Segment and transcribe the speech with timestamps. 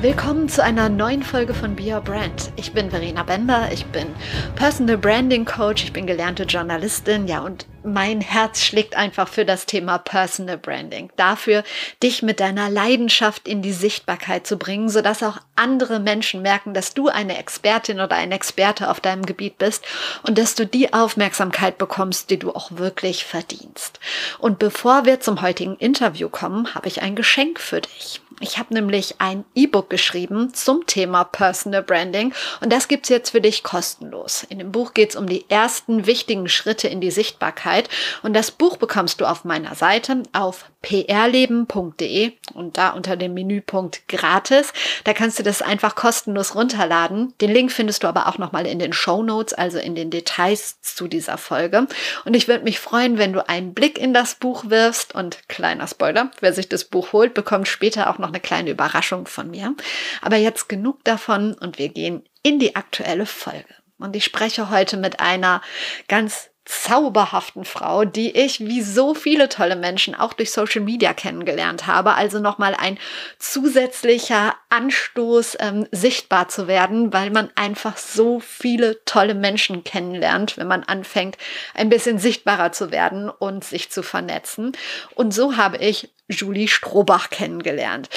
[0.00, 2.52] Willkommen zu einer neuen Folge von Be Your Brand.
[2.54, 4.06] Ich bin Verena Bender, ich bin
[4.54, 9.66] Personal Branding Coach, ich bin gelernte Journalistin, ja, und mein Herz schlägt einfach für das
[9.66, 11.10] Thema Personal Branding.
[11.16, 11.64] Dafür,
[12.00, 16.94] dich mit deiner Leidenschaft in die Sichtbarkeit zu bringen, sodass auch andere Menschen merken, dass
[16.94, 19.84] du eine Expertin oder ein Experte auf deinem Gebiet bist
[20.22, 23.98] und dass du die Aufmerksamkeit bekommst, die du auch wirklich verdienst.
[24.38, 28.20] Und bevor wir zum heutigen Interview kommen, habe ich ein Geschenk für dich.
[28.40, 33.40] Ich habe nämlich ein E-Book geschrieben zum Thema Personal Branding und das gibt's jetzt für
[33.40, 34.44] dich kostenlos.
[34.48, 37.88] In dem Buch geht's um die ersten wichtigen Schritte in die Sichtbarkeit
[38.22, 44.06] und das Buch bekommst du auf meiner Seite auf prleben.de und da unter dem Menüpunkt
[44.08, 44.72] gratis.
[45.04, 47.34] Da kannst du das einfach kostenlos runterladen.
[47.40, 50.80] Den Link findest du aber auch nochmal in den Show Notes, also in den Details
[50.80, 51.86] zu dieser Folge.
[52.24, 55.88] Und ich würde mich freuen, wenn du einen Blick in das Buch wirfst und kleiner
[55.88, 59.74] Spoiler, wer sich das Buch holt, bekommt später auch noch eine kleine Überraschung von mir.
[60.22, 63.74] Aber jetzt genug davon und wir gehen in die aktuelle Folge.
[63.98, 65.60] Und ich spreche heute mit einer
[66.06, 71.86] ganz zauberhaften Frau, die ich wie so viele tolle Menschen auch durch Social Media kennengelernt
[71.86, 72.12] habe.
[72.12, 72.98] Also nochmal ein
[73.38, 80.68] zusätzlicher Anstoß, ähm, sichtbar zu werden, weil man einfach so viele tolle Menschen kennenlernt, wenn
[80.68, 81.38] man anfängt,
[81.72, 84.72] ein bisschen sichtbarer zu werden und sich zu vernetzen.
[85.14, 88.10] Und so habe ich Julie Strohbach kennengelernt.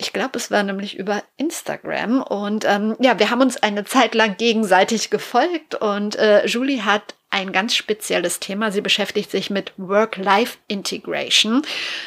[0.00, 4.14] Ich glaube, es war nämlich über Instagram und ähm, ja, wir haben uns eine Zeit
[4.14, 8.70] lang gegenseitig gefolgt und äh, Julie hat ein ganz spezielles Thema.
[8.70, 11.62] Sie beschäftigt sich mit Work-Life-Integration.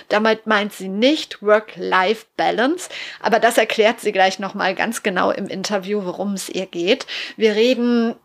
[0.07, 6.05] Damit meint sie nicht Work-Life-Balance, aber das erklärt sie gleich nochmal ganz genau im Interview,
[6.05, 7.05] worum es ihr geht.
[7.35, 8.15] Wir reden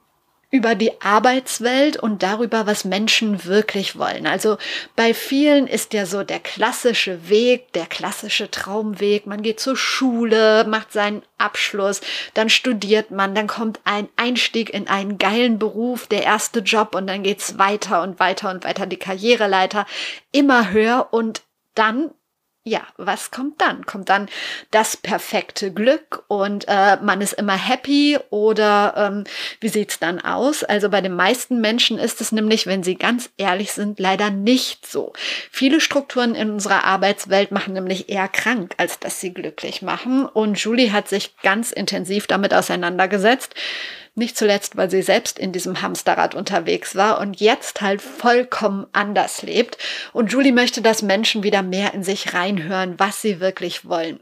[0.51, 4.29] über die Arbeitswelt und darüber, was Menschen wirklich wollen.
[4.29, 4.59] Also
[4.95, 9.27] bei vielen ist ja so der klassische Weg, der klassische Traumweg.
[9.27, 12.01] Man geht zur Schule, macht seinen Abschluss,
[12.35, 17.09] dann studiert man, dann kommt ein Einstieg in einen geilen Beruf, der erste Job und
[17.09, 19.85] dann geht's weiter und weiter und weiter die Karriereleiter
[20.31, 21.43] immer höher und
[21.75, 22.11] dann
[22.67, 23.87] ja, was kommt dann?
[23.87, 24.29] Kommt dann
[24.73, 29.25] das perfekte Glück und äh, man ist immer happy oder ähm,
[29.61, 30.65] wie sieht's dann aus?
[30.65, 34.85] Also bei den meisten Menschen ist es nämlich, wenn sie ganz ehrlich sind, leider nicht
[34.85, 35.13] so.
[35.53, 40.27] Viele Strukturen in unserer Arbeitswelt machen nämlich eher krank, als dass sie glücklich machen.
[40.27, 43.55] Und Julie hat sich ganz intensiv damit auseinandergesetzt.
[44.19, 49.43] Nicht zuletzt, weil sie selbst in diesem Hamsterrad unterwegs war und jetzt halt vollkommen anders
[49.43, 49.77] lebt.
[50.15, 54.21] Und Julie möchte, dass Menschen wieder mehr in sich reinhören, was sie wirklich wollen.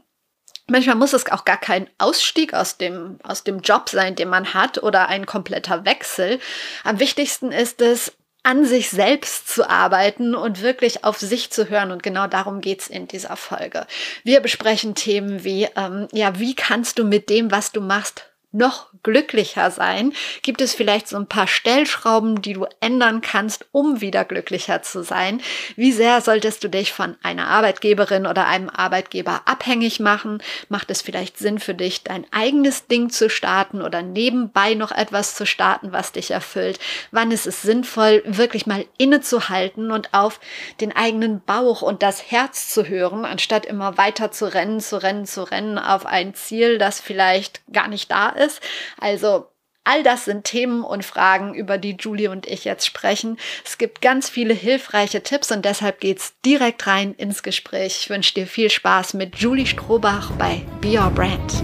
[0.67, 4.53] Manchmal muss es auch gar kein Ausstieg aus dem, aus dem Job sein, den man
[4.53, 6.39] hat oder ein kompletter Wechsel.
[6.83, 8.11] Am wichtigsten ist es,
[8.43, 11.91] an sich selbst zu arbeiten und wirklich auf sich zu hören.
[11.91, 13.87] Und genau darum geht's in dieser Folge.
[14.23, 18.87] Wir besprechen Themen wie, ähm, ja, wie kannst du mit dem, was du machst, noch
[19.03, 20.13] glücklicher sein?
[20.41, 25.03] Gibt es vielleicht so ein paar Stellschrauben, die du ändern kannst, um wieder glücklicher zu
[25.03, 25.41] sein?
[25.75, 30.41] Wie sehr solltest du dich von einer Arbeitgeberin oder einem Arbeitgeber abhängig machen?
[30.69, 35.35] Macht es vielleicht Sinn für dich, dein eigenes Ding zu starten oder nebenbei noch etwas
[35.35, 36.79] zu starten, was dich erfüllt?
[37.11, 40.39] Wann ist es sinnvoll, wirklich mal innezuhalten und auf
[40.81, 45.25] den eigenen Bauch und das Herz zu hören, anstatt immer weiter zu rennen, zu rennen,
[45.25, 48.44] zu rennen auf ein Ziel, das vielleicht gar nicht da ist?
[48.45, 48.61] Ist.
[48.99, 49.47] Also
[49.87, 53.37] All das sind Themen und Fragen, über die Julie und ich jetzt sprechen.
[53.63, 57.99] Es gibt ganz viele hilfreiche Tipps und deshalb geht's direkt rein ins Gespräch.
[58.01, 61.63] Ich wünsche dir viel Spaß mit Julie Strohbach bei Be Your Brand.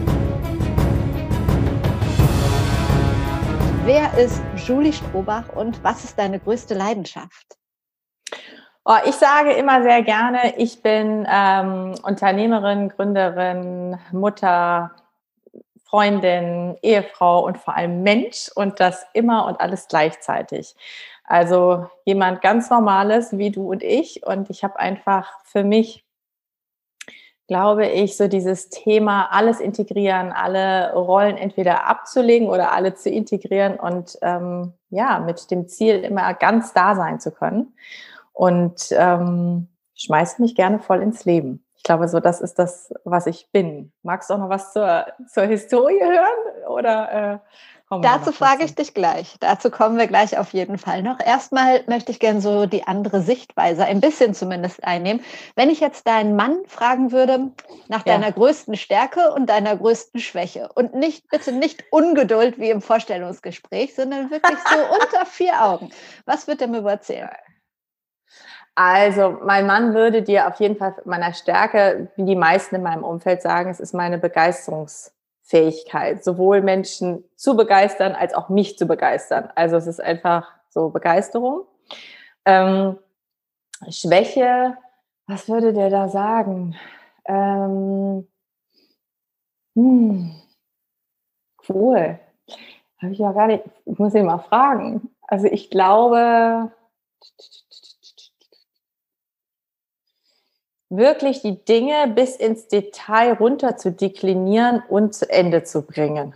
[3.85, 7.57] Wer ist Julie Strohbach und was ist deine größte Leidenschaft?
[8.85, 14.91] Oh, ich sage immer sehr gerne, ich bin ähm, Unternehmerin, Gründerin, Mutter,
[15.91, 20.73] Freundin, Ehefrau und vor allem Mensch und das immer und alles gleichzeitig.
[21.25, 24.25] Also jemand ganz Normales wie du und ich.
[24.25, 26.05] Und ich habe einfach für mich,
[27.47, 33.77] glaube ich, so dieses Thema alles integrieren, alle Rollen entweder abzulegen oder alle zu integrieren
[33.77, 37.75] und ähm, ja, mit dem Ziel immer ganz da sein zu können.
[38.31, 43.25] Und ähm, schmeißt mich gerne voll ins Leben ich glaube, so das ist das, was
[43.25, 43.91] ich bin.
[44.03, 46.67] Magst du auch noch was zur, zur Historie hören?
[46.69, 47.41] Oder
[47.89, 49.35] äh, Dazu frage ich dich gleich.
[49.39, 51.19] Dazu kommen wir gleich auf jeden Fall noch.
[51.19, 55.23] Erstmal möchte ich gerne so die andere Sichtweise, ein bisschen zumindest einnehmen.
[55.55, 57.49] Wenn ich jetzt deinen Mann fragen würde
[57.87, 58.13] nach ja.
[58.13, 63.95] deiner größten Stärke und deiner größten Schwäche und nicht, bitte nicht Ungeduld wie im Vorstellungsgespräch,
[63.95, 65.89] sondern wirklich so unter vier Augen.
[66.25, 67.31] Was wird er mir erzählen?
[68.75, 73.03] Also, mein Mann würde dir auf jeden Fall meiner Stärke, wie die meisten in meinem
[73.03, 75.11] Umfeld sagen, es ist meine Begeisterungs-
[75.51, 79.49] Fähigkeit, sowohl Menschen zu begeistern als auch mich zu begeistern.
[79.55, 81.65] Also es ist einfach so Begeisterung.
[82.45, 82.97] Ähm,
[83.89, 84.77] Schwäche,
[85.27, 86.77] was würde der da sagen?
[87.25, 88.25] Ähm,
[89.75, 90.31] hm,
[91.67, 92.17] cool.
[93.01, 95.09] Habe ich ja gar nicht, ich muss ihn mal fragen.
[95.27, 96.71] Also ich glaube,
[100.91, 106.35] wirklich die Dinge bis ins Detail runter zu deklinieren und zu Ende zu bringen.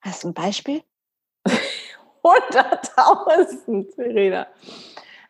[0.00, 0.82] Hast du ein Beispiel?
[2.22, 4.46] Hunderttausend, Verena.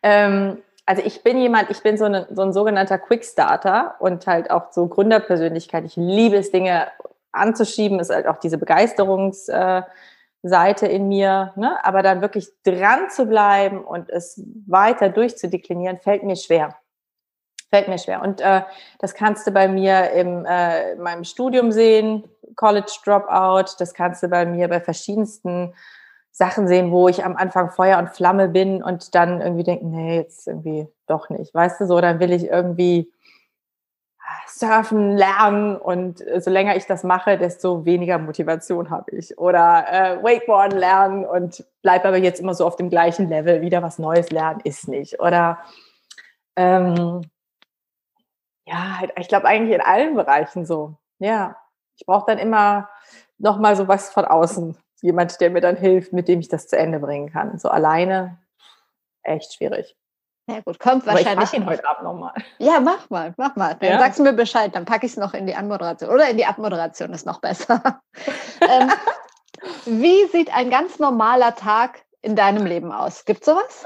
[0.02, 4.50] Ähm, also ich bin jemand, ich bin so, eine, so ein sogenannter Quickstarter und halt
[4.50, 5.84] auch so Gründerpersönlichkeit.
[5.84, 6.88] Ich liebe es, Dinge
[7.32, 9.86] anzuschieben, ist halt auch diese Begeisterungsseite
[10.88, 11.52] äh, in mir.
[11.56, 11.82] Ne?
[11.82, 16.76] Aber dann wirklich dran zu bleiben und es weiter durchzudeklinieren, fällt mir schwer.
[17.70, 18.20] Fällt mir schwer.
[18.22, 18.62] Und äh,
[18.98, 22.24] das kannst du bei mir im, äh, in meinem Studium sehen,
[22.56, 23.76] College Dropout.
[23.78, 25.72] Das kannst du bei mir bei verschiedensten
[26.32, 30.16] Sachen sehen, wo ich am Anfang Feuer und Flamme bin und dann irgendwie denke, nee,
[30.16, 31.54] jetzt irgendwie doch nicht.
[31.54, 33.12] Weißt du, so, dann will ich irgendwie
[34.18, 39.38] ah, surfen lernen und äh, so länger ich das mache, desto weniger Motivation habe ich.
[39.38, 43.82] Oder äh, Wakeboarden lernen und bleib aber jetzt immer so auf dem gleichen Level, wieder
[43.82, 45.20] was Neues lernen, ist nicht.
[45.20, 45.58] Oder
[46.56, 47.22] ähm,
[48.70, 50.94] ja, halt, ich glaube eigentlich in allen Bereichen so.
[51.18, 51.56] Ja,
[51.96, 52.88] ich brauche dann immer
[53.38, 56.68] noch mal so was von außen, jemand, der mir dann hilft, mit dem ich das
[56.68, 57.58] zu Ende bringen kann.
[57.58, 58.38] So alleine
[59.22, 59.96] echt schwierig.
[60.46, 61.52] Ja gut, kommt Aber wahrscheinlich.
[61.52, 62.32] Ich ihn heute Abend nochmal.
[62.58, 63.74] Ja, mach mal, mach mal.
[63.74, 63.98] Dann ja.
[63.98, 66.10] sagst du mir Bescheid, dann packe ich es noch in die Anmoderation.
[66.10, 68.02] Oder in die Abmoderation ist noch besser.
[68.60, 68.90] ähm,
[69.84, 73.24] wie sieht ein ganz normaler Tag in deinem Leben aus?
[73.24, 73.84] Gibt es sowas?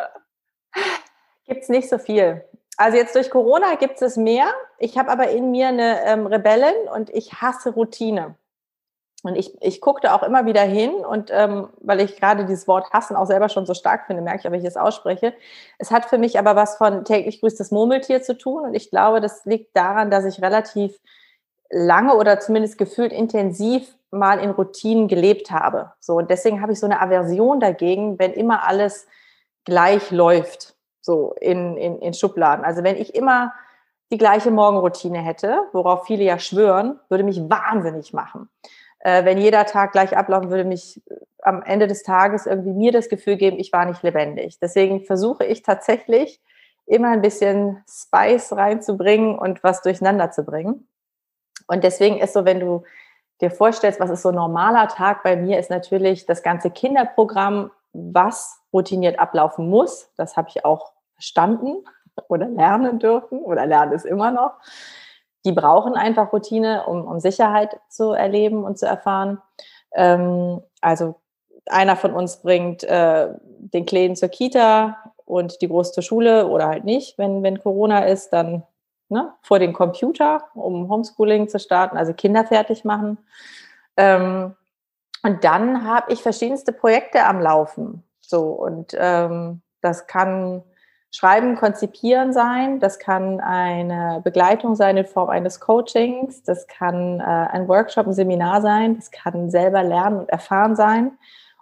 [1.47, 2.45] Gibt es nicht so viel.
[2.77, 4.47] Also jetzt durch Corona gibt es mehr.
[4.79, 8.37] Ich habe aber in mir eine ähm, Rebellin und ich hasse Routine.
[9.25, 12.91] Und ich, ich guckte auch immer wieder hin und ähm, weil ich gerade dieses Wort
[12.93, 15.33] hassen auch selber schon so stark finde, merke ich, wenn ich es ausspreche.
[15.79, 18.91] Es hat für mich aber was von täglich grüßt das Murmeltier zu tun und ich
[18.91, 21.01] glaube, das liegt daran, dass ich relativ
[21.71, 25.93] lange oder zumindest gefühlt intensiv mal in Routinen gelebt habe.
[26.01, 29.07] So und deswegen habe ich so eine Aversion dagegen, wenn immer alles
[29.65, 30.74] gleich läuft
[31.05, 32.65] so in, in, in Schubladen.
[32.65, 33.53] Also wenn ich immer
[34.11, 38.49] die gleiche Morgenroutine hätte, worauf viele ja schwören, würde mich wahnsinnig machen.
[39.01, 42.91] Äh, wenn jeder Tag gleich ablaufen, würde mich äh, am Ende des Tages irgendwie mir
[42.91, 44.59] das Gefühl geben, ich war nicht lebendig.
[44.61, 46.41] Deswegen versuche ich tatsächlich
[46.87, 50.89] immer ein bisschen Spice reinzubringen und was durcheinander zu bringen.
[51.67, 52.85] Und deswegen ist so, wenn du
[53.43, 57.71] dir vorstellst, was ist so ein normaler Tag bei mir, ist natürlich das ganze Kinderprogramm,
[57.93, 60.11] was routiniert ablaufen muss.
[60.17, 61.85] Das habe ich auch verstanden
[62.29, 64.53] oder lernen dürfen oder lernen es immer noch.
[65.45, 69.43] Die brauchen einfach Routine, um, um Sicherheit zu erleben und zu erfahren.
[69.95, 71.17] Ähm, also
[71.67, 76.69] einer von uns bringt äh, den Kleinen zur Kita und die Groß zur Schule oder
[76.69, 77.19] halt nicht.
[77.19, 78.65] Wenn, wenn Corona ist, dann
[79.09, 83.19] ne, vor den Computer, um Homeschooling zu starten, also Kinder fertig machen.
[83.97, 84.55] Ähm,
[85.23, 88.03] und dann habe ich verschiedenste Projekte am Laufen.
[88.21, 90.63] So, und ähm, das kann
[91.15, 97.23] Schreiben, Konzipieren sein, das kann eine Begleitung sein in Form eines Coachings, das kann äh,
[97.23, 101.17] ein Workshop, ein Seminar sein, das kann selber lernen und erfahren sein.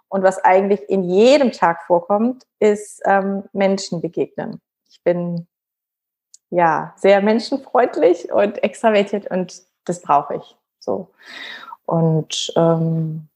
[0.09, 4.59] Und was eigentlich in jedem Tag vorkommt, ist ähm, Menschen begegnen.
[4.89, 5.45] Ich bin
[6.49, 11.11] ja sehr menschenfreundlich und extravertiert und das brauche ich so.
[11.85, 13.27] Und ähm,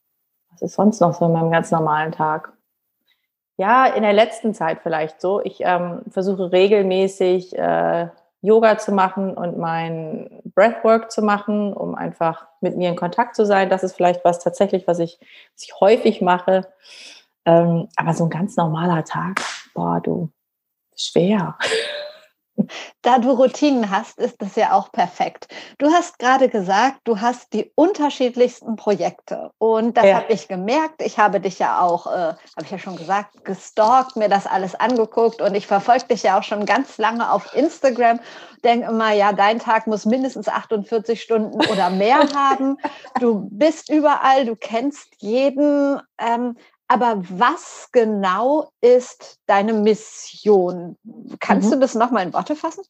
[0.49, 2.56] was ist sonst noch so in meinem ganz normalen Tag?
[3.57, 5.41] Ja, in der letzten Zeit vielleicht so.
[5.43, 8.07] Ich ähm, versuche regelmäßig äh,
[8.41, 13.45] Yoga zu machen und mein Breathwork zu machen, um einfach mit mir in Kontakt zu
[13.45, 13.69] sein.
[13.69, 15.19] Das ist vielleicht was tatsächlich, was ich,
[15.55, 16.67] was ich häufig mache.
[17.45, 19.41] Ähm, aber so ein ganz normaler Tag,
[19.73, 20.29] boah, du,
[20.95, 21.57] schwer.
[23.01, 25.47] Da du Routinen hast, ist das ja auch perfekt.
[25.77, 29.51] Du hast gerade gesagt, du hast die unterschiedlichsten Projekte.
[29.57, 30.15] Und das ja.
[30.15, 31.01] habe ich gemerkt.
[31.01, 34.75] Ich habe dich ja auch, äh, habe ich ja schon gesagt, gestalkt, mir das alles
[34.75, 35.41] angeguckt.
[35.41, 38.19] Und ich verfolge dich ja auch schon ganz lange auf Instagram.
[38.63, 42.77] Denke immer, ja, dein Tag muss mindestens 48 Stunden oder mehr haben.
[43.19, 46.01] Du bist überall, du kennst jeden.
[46.17, 50.97] Ähm, aber was genau ist deine Mission?
[51.39, 51.75] Kannst mhm.
[51.75, 52.83] du das nochmal in Worte fassen?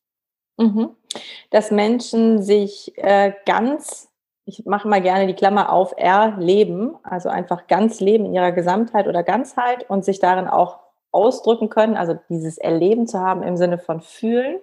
[0.58, 0.96] Mhm.
[1.51, 4.10] Dass Menschen sich äh, ganz,
[4.46, 9.08] ich mache mal gerne die Klammer auf, erleben, also einfach ganz leben in ihrer Gesamtheit
[9.08, 10.80] oder Ganzheit und sich darin auch
[11.12, 14.60] ausdrücken können, also dieses Erleben zu haben im Sinne von fühlen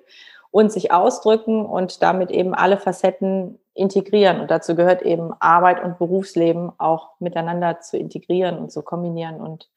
[0.54, 4.40] und sich ausdrücken und damit eben alle Facetten integrieren.
[4.40, 9.68] Und dazu gehört eben Arbeit und Berufsleben auch miteinander zu integrieren und zu kombinieren und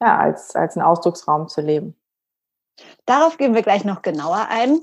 [0.00, 1.96] ja, als, als einen Ausdrucksraum zu leben.
[3.06, 4.78] Darauf gehen wir gleich noch genauer ein.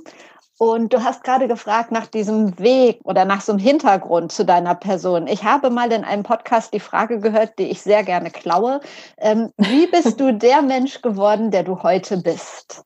[0.57, 4.75] Und du hast gerade gefragt nach diesem Weg oder nach so einem Hintergrund zu deiner
[4.75, 5.27] Person.
[5.27, 8.81] Ich habe mal in einem Podcast die Frage gehört, die ich sehr gerne klaue.
[9.17, 12.83] Ähm, wie bist du der Mensch geworden, der du heute bist?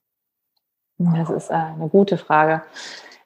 [1.00, 2.62] Das ist äh, eine gute Frage.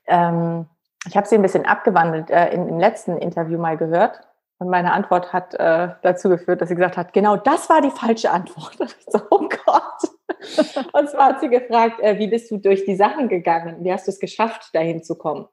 [0.07, 0.67] Ähm,
[1.07, 4.21] ich habe sie ein bisschen abgewandelt äh, im letzten Interview mal gehört.
[4.59, 7.89] Und meine Antwort hat äh, dazu geführt, dass sie gesagt hat, genau das war die
[7.89, 8.77] falsche Antwort.
[9.07, 10.93] So, oh Gott.
[10.93, 13.77] Und zwar hat sie gefragt, wie bist du durch die Sachen gegangen?
[13.83, 15.47] Wie hast du es geschafft, dahin zu kommen?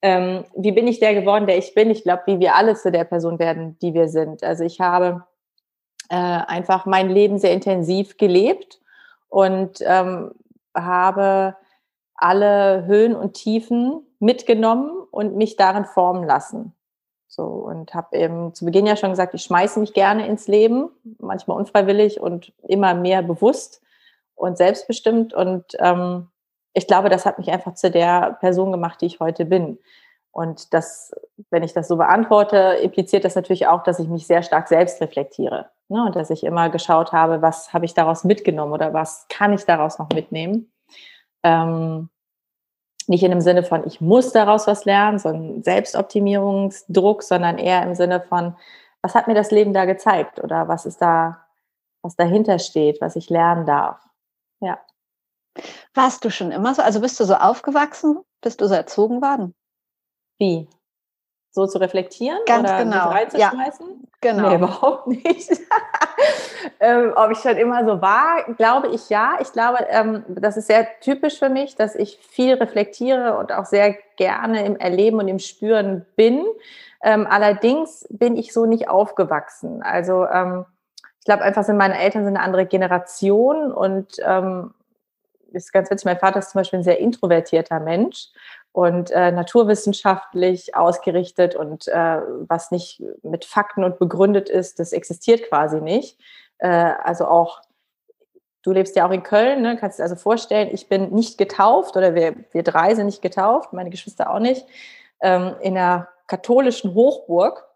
[0.00, 1.90] Ähm, wie bin ich der geworden, der ich bin?
[1.90, 4.42] Ich glaube, wie wir alle zu der Person werden, die wir sind.
[4.42, 5.24] Also ich habe
[6.08, 8.80] einfach mein Leben sehr intensiv gelebt
[9.28, 10.32] und ähm,
[10.74, 11.56] habe
[12.22, 16.74] alle Höhen und Tiefen mitgenommen und mich darin formen lassen.
[17.26, 20.90] So und habe eben zu Beginn ja schon gesagt, ich schmeiße mich gerne ins Leben,
[21.18, 23.82] manchmal unfreiwillig und immer mehr bewusst
[24.34, 25.32] und selbstbestimmt.
[25.34, 26.28] Und ähm,
[26.74, 29.78] ich glaube, das hat mich einfach zu der Person gemacht, die ich heute bin.
[30.30, 31.12] Und das,
[31.50, 35.00] wenn ich das so beantworte, impliziert das natürlich auch, dass ich mich sehr stark selbst
[35.00, 35.70] reflektiere.
[35.88, 36.04] Ne?
[36.04, 39.64] Und dass ich immer geschaut habe, was habe ich daraus mitgenommen oder was kann ich
[39.64, 40.72] daraus noch mitnehmen.
[41.42, 42.08] Ähm,
[43.08, 47.82] nicht in dem Sinne von, ich muss daraus was lernen, so ein Selbstoptimierungsdruck, sondern eher
[47.82, 48.56] im Sinne von,
[49.02, 51.44] was hat mir das Leben da gezeigt oder was ist da,
[52.02, 54.00] was dahinter steht, was ich lernen darf.
[54.60, 54.78] Ja.
[55.94, 56.82] Warst du schon immer so?
[56.82, 58.20] Also bist du so aufgewachsen?
[58.40, 59.54] Bist du so erzogen worden?
[60.38, 60.68] Wie?
[61.52, 63.08] So zu reflektieren Ganz oder genau.
[63.10, 63.86] reinzuschmeißen?
[63.86, 64.48] Ja, genau.
[64.48, 65.50] Nee, überhaupt nicht.
[66.80, 69.36] ähm, ob ich schon immer so war, glaube ich ja.
[69.40, 73.66] Ich glaube, ähm, das ist sehr typisch für mich, dass ich viel reflektiere und auch
[73.66, 76.44] sehr gerne im Erleben und im Spüren bin.
[77.02, 79.82] Ähm, allerdings bin ich so nicht aufgewachsen.
[79.82, 80.64] Also ähm,
[81.18, 84.72] ich glaube einfach, sind meine Eltern sind eine andere Generation und ähm,
[85.52, 88.28] ist ganz witzig, mein Vater ist zum Beispiel ein sehr introvertierter Mensch
[88.72, 95.48] und äh, naturwissenschaftlich ausgerichtet und äh, was nicht mit Fakten und begründet ist, das existiert
[95.48, 96.18] quasi nicht.
[96.58, 97.60] Äh, also auch,
[98.62, 99.76] du lebst ja auch in Köln, ne?
[99.76, 103.74] kannst dir also vorstellen, ich bin nicht getauft oder wir, wir drei sind nicht getauft,
[103.74, 104.66] meine Geschwister auch nicht,
[105.20, 107.68] ähm, in einer katholischen Hochburg.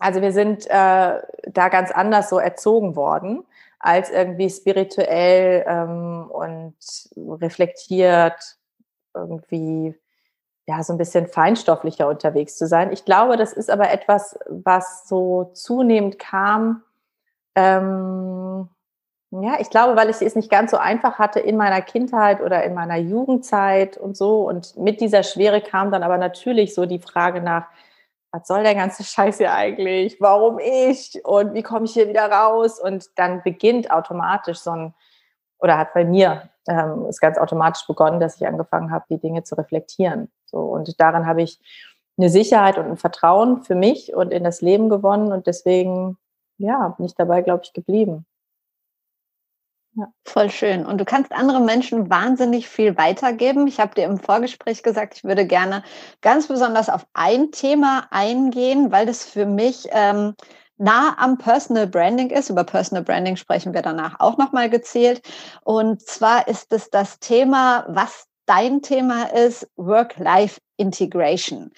[0.00, 3.44] Also wir sind äh, da ganz anders so erzogen worden
[3.78, 6.74] als irgendwie spirituell ähm, und
[7.40, 8.56] reflektiert
[9.14, 9.94] irgendwie
[10.66, 12.92] ja, so ein bisschen feinstofflicher unterwegs zu sein.
[12.92, 16.82] Ich glaube, das ist aber etwas, was so zunehmend kam.
[17.54, 18.68] Ähm,
[19.30, 22.64] ja, ich glaube, weil ich es nicht ganz so einfach hatte in meiner Kindheit oder
[22.64, 24.48] in meiner Jugendzeit und so.
[24.48, 27.66] Und mit dieser Schwere kam dann aber natürlich so die Frage nach,
[28.32, 30.20] was soll der ganze Scheiß hier eigentlich?
[30.20, 31.24] Warum ich?
[31.24, 32.80] Und wie komme ich hier wieder raus?
[32.80, 34.94] Und dann beginnt automatisch so ein,
[35.58, 39.44] oder hat bei mir ähm, ist ganz automatisch begonnen, dass ich angefangen habe, die Dinge
[39.44, 40.30] zu reflektieren.
[40.46, 41.60] So, und daran habe ich
[42.18, 46.16] eine Sicherheit und ein Vertrauen für mich und in das Leben gewonnen und deswegen,
[46.58, 48.24] ja, bin ich dabei, glaube ich, geblieben.
[49.96, 50.12] Ja.
[50.24, 50.84] Voll schön.
[50.84, 53.66] Und du kannst anderen Menschen wahnsinnig viel weitergeben.
[53.66, 55.82] Ich habe dir im Vorgespräch gesagt, ich würde gerne
[56.20, 60.34] ganz besonders auf ein Thema eingehen, weil das für mich ähm,
[60.76, 62.50] nah am Personal Branding ist.
[62.50, 65.22] Über Personal Branding sprechen wir danach auch nochmal gezählt.
[65.64, 71.64] Und zwar ist es das Thema, was dein Thema ist Work-Life-Integration.
[71.64, 71.72] Mhm.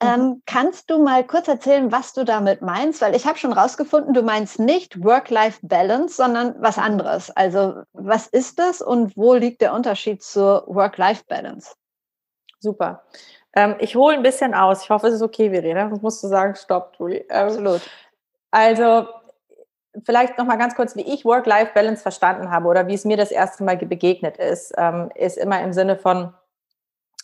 [0.00, 3.00] Ähm, kannst du mal kurz erzählen, was du damit meinst?
[3.00, 7.30] Weil ich habe schon rausgefunden, du meinst nicht Work-Life-Balance, sondern was anderes.
[7.30, 11.74] Also was ist das und wo liegt der Unterschied zur Work-Life-Balance?
[12.60, 13.04] Super.
[13.54, 14.82] Ähm, ich hole ein bisschen aus.
[14.82, 15.88] Ich hoffe, es ist okay, Verena.
[15.88, 17.24] Sonst musst du sagen, stopp, Julie.
[17.28, 17.82] Ähm, Absolut.
[18.50, 19.06] Also
[20.04, 23.30] vielleicht noch mal ganz kurz, wie ich Work-Life-Balance verstanden habe oder wie es mir das
[23.30, 26.32] erste Mal begegnet ist, ähm, ist immer im Sinne von,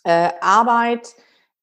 [0.03, 1.09] Äh, Arbeit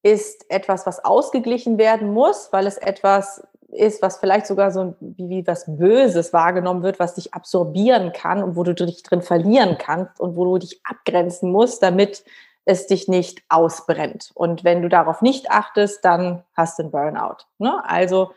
[0.01, 5.29] ist etwas, was ausgeglichen werden muss, weil es etwas ist, was vielleicht sogar so wie,
[5.29, 9.77] wie was Böses wahrgenommen wird, was dich absorbieren kann und wo du dich drin verlieren
[9.77, 12.23] kannst und wo du dich abgrenzen musst, damit
[12.63, 14.31] es dich nicht ausbrennt.
[14.35, 17.43] Und wenn du darauf nicht achtest, dann hast du einen Burnout.
[17.57, 17.83] Ne?
[17.83, 18.31] Also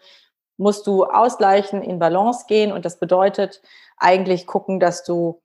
[0.56, 3.62] musst du ausgleichen, in Balance gehen und das bedeutet
[3.96, 5.40] eigentlich gucken, dass du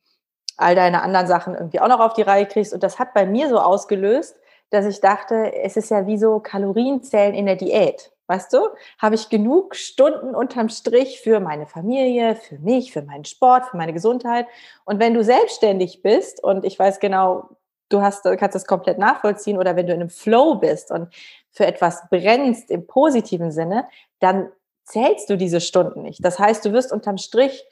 [0.57, 2.73] all deine anderen Sachen irgendwie auch noch auf die Reihe kriegst.
[2.73, 4.35] Und das hat bei mir so ausgelöst,
[4.71, 8.11] dass ich dachte, es ist ja wie so Kalorienzellen in der Diät.
[8.27, 8.59] Weißt du,
[8.99, 13.77] habe ich genug Stunden unterm Strich für meine Familie, für mich, für meinen Sport, für
[13.77, 14.47] meine Gesundheit.
[14.83, 17.49] Und wenn du selbstständig bist und ich weiß genau,
[17.87, 21.13] du hast, kannst das komplett nachvollziehen oder wenn du in einem Flow bist und
[21.51, 23.87] für etwas brennst im positiven Sinne,
[24.19, 24.51] dann
[24.87, 26.23] zählst du diese Stunden nicht.
[26.23, 27.65] Das heißt, du wirst unterm Strich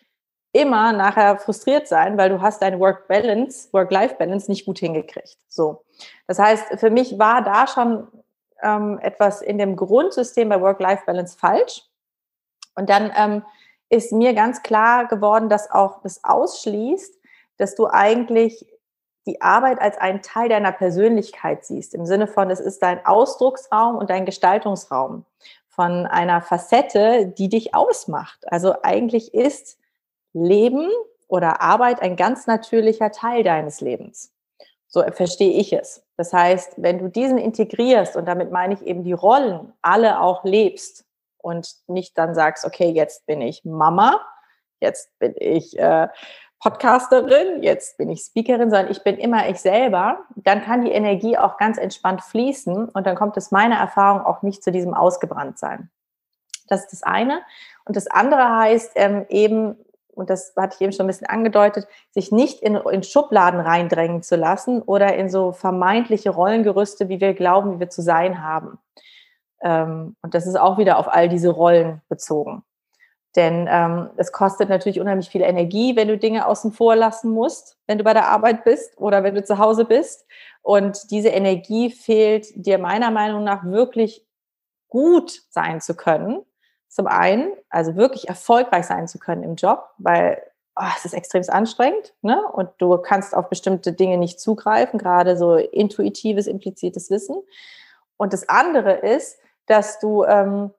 [0.51, 5.37] immer nachher frustriert sein, weil du hast deine Work-Balance, Work-Life-Balance nicht gut hingekriegt.
[5.47, 5.83] So.
[6.27, 8.07] Das heißt, für mich war da schon
[8.61, 11.83] ähm, etwas in dem Grundsystem bei Work-Life-Balance falsch.
[12.75, 13.43] Und dann ähm,
[13.89, 17.17] ist mir ganz klar geworden, dass auch das ausschließt,
[17.57, 18.65] dass du eigentlich
[19.25, 23.95] die Arbeit als einen Teil deiner Persönlichkeit siehst, im Sinne von, es ist dein Ausdrucksraum
[23.95, 25.25] und dein Gestaltungsraum
[25.75, 28.39] von einer Facette, die dich ausmacht.
[28.51, 29.77] Also eigentlich ist
[30.33, 30.89] Leben
[31.27, 34.31] oder Arbeit ein ganz natürlicher Teil deines Lebens.
[34.87, 36.03] So verstehe ich es.
[36.15, 40.45] Das heißt, wenn du diesen integrierst, und damit meine ich eben die Rollen alle auch
[40.45, 41.05] lebst
[41.37, 44.21] und nicht dann sagst, okay, jetzt bin ich Mama,
[44.79, 46.07] jetzt bin ich äh,
[46.59, 51.37] Podcasterin, jetzt bin ich Speakerin, sondern ich bin immer ich selber, dann kann die Energie
[51.37, 55.89] auch ganz entspannt fließen und dann kommt es meiner Erfahrung auch nicht zu diesem Ausgebranntsein.
[56.67, 57.41] Das ist das eine.
[57.85, 59.75] Und das andere heißt ähm, eben,
[60.15, 64.23] und das hatte ich eben schon ein bisschen angedeutet, sich nicht in, in Schubladen reindrängen
[64.23, 68.79] zu lassen oder in so vermeintliche Rollengerüste, wie wir glauben, wie wir zu sein haben.
[69.61, 72.63] Ähm, und das ist auch wieder auf all diese Rollen bezogen.
[73.35, 77.77] Denn ähm, es kostet natürlich unheimlich viel Energie, wenn du Dinge außen vor lassen musst,
[77.87, 80.25] wenn du bei der Arbeit bist oder wenn du zu Hause bist.
[80.61, 84.25] Und diese Energie fehlt dir meiner Meinung nach wirklich
[84.87, 86.45] gut sein zu können
[86.95, 90.41] zum einen, also wirklich erfolgreich sein zu können im Job, weil
[90.77, 92.41] oh, es ist extrem anstrengend ne?
[92.53, 97.35] und du kannst auf bestimmte Dinge nicht zugreifen, gerade so intuitives, implizites Wissen.
[98.15, 100.71] Und das andere ist, dass du ähm,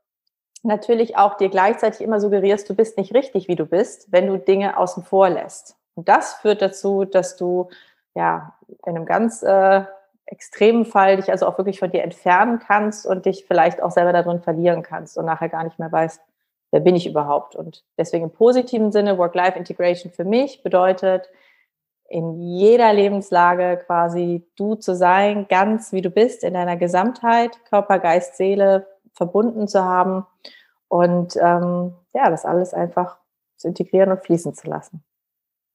[0.67, 4.39] natürlich auch dir gleichzeitig immer suggerierst, du bist nicht richtig, wie du bist, wenn du
[4.39, 5.77] Dinge außen vor lässt.
[5.95, 7.69] Und das führt dazu, dass du
[8.15, 9.85] ja in einem ganz äh,
[10.27, 14.13] extremen Fall dich also auch wirklich von dir entfernen kannst und dich vielleicht auch selber
[14.13, 16.21] darin verlieren kannst und nachher gar nicht mehr weißt,
[16.73, 17.55] wer bin ich überhaupt.
[17.55, 21.31] Und deswegen im positiven Sinne, Work-Life-Integration für mich bedeutet,
[22.09, 27.99] in jeder Lebenslage quasi du zu sein, ganz wie du bist, in deiner Gesamtheit, Körper,
[27.99, 30.27] Geist, Seele verbunden zu haben
[30.89, 33.19] und ähm, ja, das alles einfach
[33.57, 35.03] zu integrieren und fließen zu lassen.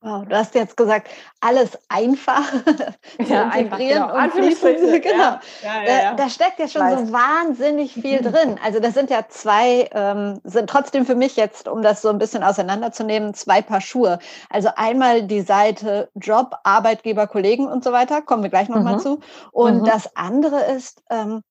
[0.03, 2.51] Wow, du hast jetzt gesagt, alles einfach
[3.19, 4.45] ja, integrieren einfach, genau.
[4.47, 4.99] und fließen.
[4.99, 5.13] Genau.
[5.13, 8.59] Ja, ja, da, da, steckt ja schon so wahnsinnig viel drin.
[8.63, 12.17] Also das sind ja zwei, ähm, sind trotzdem für mich jetzt, um das so ein
[12.17, 14.17] bisschen auseinanderzunehmen, zwei Paar Schuhe.
[14.49, 19.01] Also einmal die Seite Job, Arbeitgeber, Kollegen und so weiter, kommen wir gleich nochmal mhm.
[19.01, 19.19] zu.
[19.51, 19.85] Und mhm.
[19.85, 21.43] das andere ist, ähm,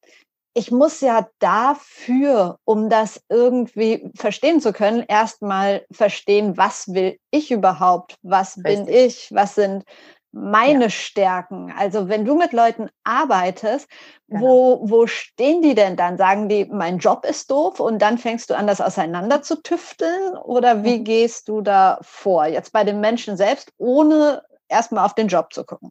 [0.54, 7.50] ich muss ja dafür, um das irgendwie verstehen zu können, erstmal verstehen, was will ich
[7.50, 8.86] überhaupt, was Richtig.
[8.86, 9.84] bin ich, was sind
[10.32, 10.90] meine ja.
[10.90, 11.72] Stärken.
[11.76, 13.88] Also wenn du mit Leuten arbeitest,
[14.28, 14.40] genau.
[14.40, 16.16] wo, wo stehen die denn dann?
[16.18, 20.36] Sagen die, mein Job ist doof und dann fängst du an, das auseinander zu tüfteln?
[20.36, 22.46] Oder wie gehst du da vor?
[22.46, 25.90] Jetzt bei den Menschen selbst, ohne erstmal auf den Job zu gucken.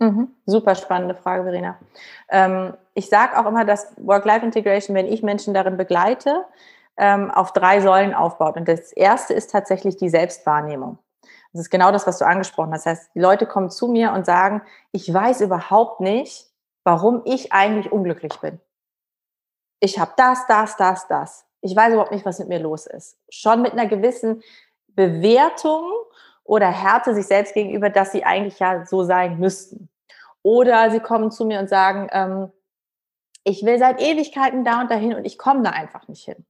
[0.00, 0.34] Mhm.
[0.46, 1.78] Super spannende Frage, Verena.
[2.30, 6.46] Ähm, ich sage auch immer, dass Work-Life-Integration, wenn ich Menschen darin begleite,
[6.96, 8.56] ähm, auf drei Säulen aufbaut.
[8.56, 10.98] Und das erste ist tatsächlich die Selbstwahrnehmung.
[11.52, 12.86] Das ist genau das, was du angesprochen hast.
[12.86, 16.46] Das heißt, die Leute kommen zu mir und sagen, ich weiß überhaupt nicht,
[16.84, 18.58] warum ich eigentlich unglücklich bin.
[19.80, 21.46] Ich habe das, das, das, das.
[21.60, 23.18] Ich weiß überhaupt nicht, was mit mir los ist.
[23.28, 24.42] Schon mit einer gewissen
[24.88, 25.84] Bewertung
[26.44, 29.89] oder Härte sich selbst gegenüber, dass sie eigentlich ja so sein müssten.
[30.42, 32.50] Oder sie kommen zu mir und sagen, ähm,
[33.44, 36.44] ich will seit Ewigkeiten da und dahin und ich komme da einfach nicht hin.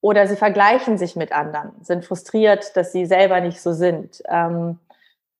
[0.00, 4.22] Oder sie vergleichen sich mit anderen, sind frustriert, dass sie selber nicht so sind.
[4.28, 4.78] Ähm,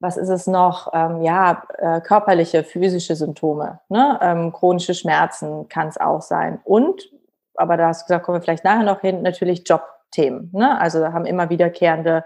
[0.00, 0.92] was ist es noch?
[0.92, 4.18] Ähm, ja, äh, körperliche, physische Symptome, ne?
[4.22, 6.60] ähm, chronische Schmerzen kann es auch sein.
[6.64, 7.10] Und,
[7.54, 10.50] aber da hast du gesagt, kommen wir vielleicht nachher noch hin, natürlich Jobthemen.
[10.52, 10.78] Ne?
[10.78, 12.24] Also haben immer wiederkehrende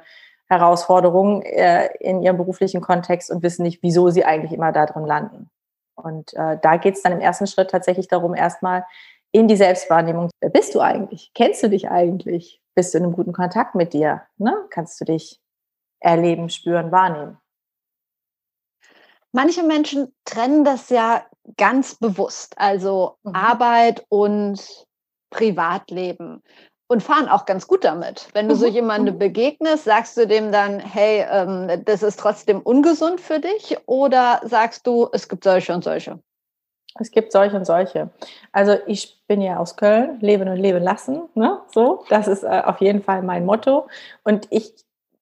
[0.51, 5.07] Herausforderungen äh, in ihrem beruflichen Kontext und wissen nicht, wieso sie eigentlich immer da drin
[5.07, 5.49] landen.
[5.95, 8.85] Und äh, da geht es dann im ersten Schritt tatsächlich darum, erstmal
[9.33, 10.29] in die Selbstwahrnehmung.
[10.41, 11.31] Wer bist du eigentlich?
[11.35, 12.61] Kennst du dich eigentlich?
[12.75, 14.23] Bist du in einem guten Kontakt mit dir?
[14.39, 14.55] Ne?
[14.71, 15.41] Kannst du dich
[16.01, 17.39] erleben, spüren, wahrnehmen?
[19.33, 21.25] Manche Menschen trennen das ja
[21.57, 23.35] ganz bewusst, also mhm.
[23.37, 24.87] Arbeit und
[25.31, 26.43] Privatleben
[26.91, 28.27] und fahren auch ganz gut damit.
[28.33, 28.73] Wenn du so mhm.
[28.73, 29.21] jemandem mhm.
[29.21, 34.89] begegnest, sagst du dem dann, hey, ähm, das ist trotzdem ungesund für dich oder sagst
[34.89, 36.19] du, es gibt solche und solche?
[36.99, 38.11] Es gibt solche und solche.
[38.51, 41.23] Also ich bin ja aus Köln, leben und leben lassen.
[41.35, 41.61] Ne?
[41.73, 43.87] So, das ist äh, auf jeden Fall mein Motto.
[44.25, 44.75] Und ich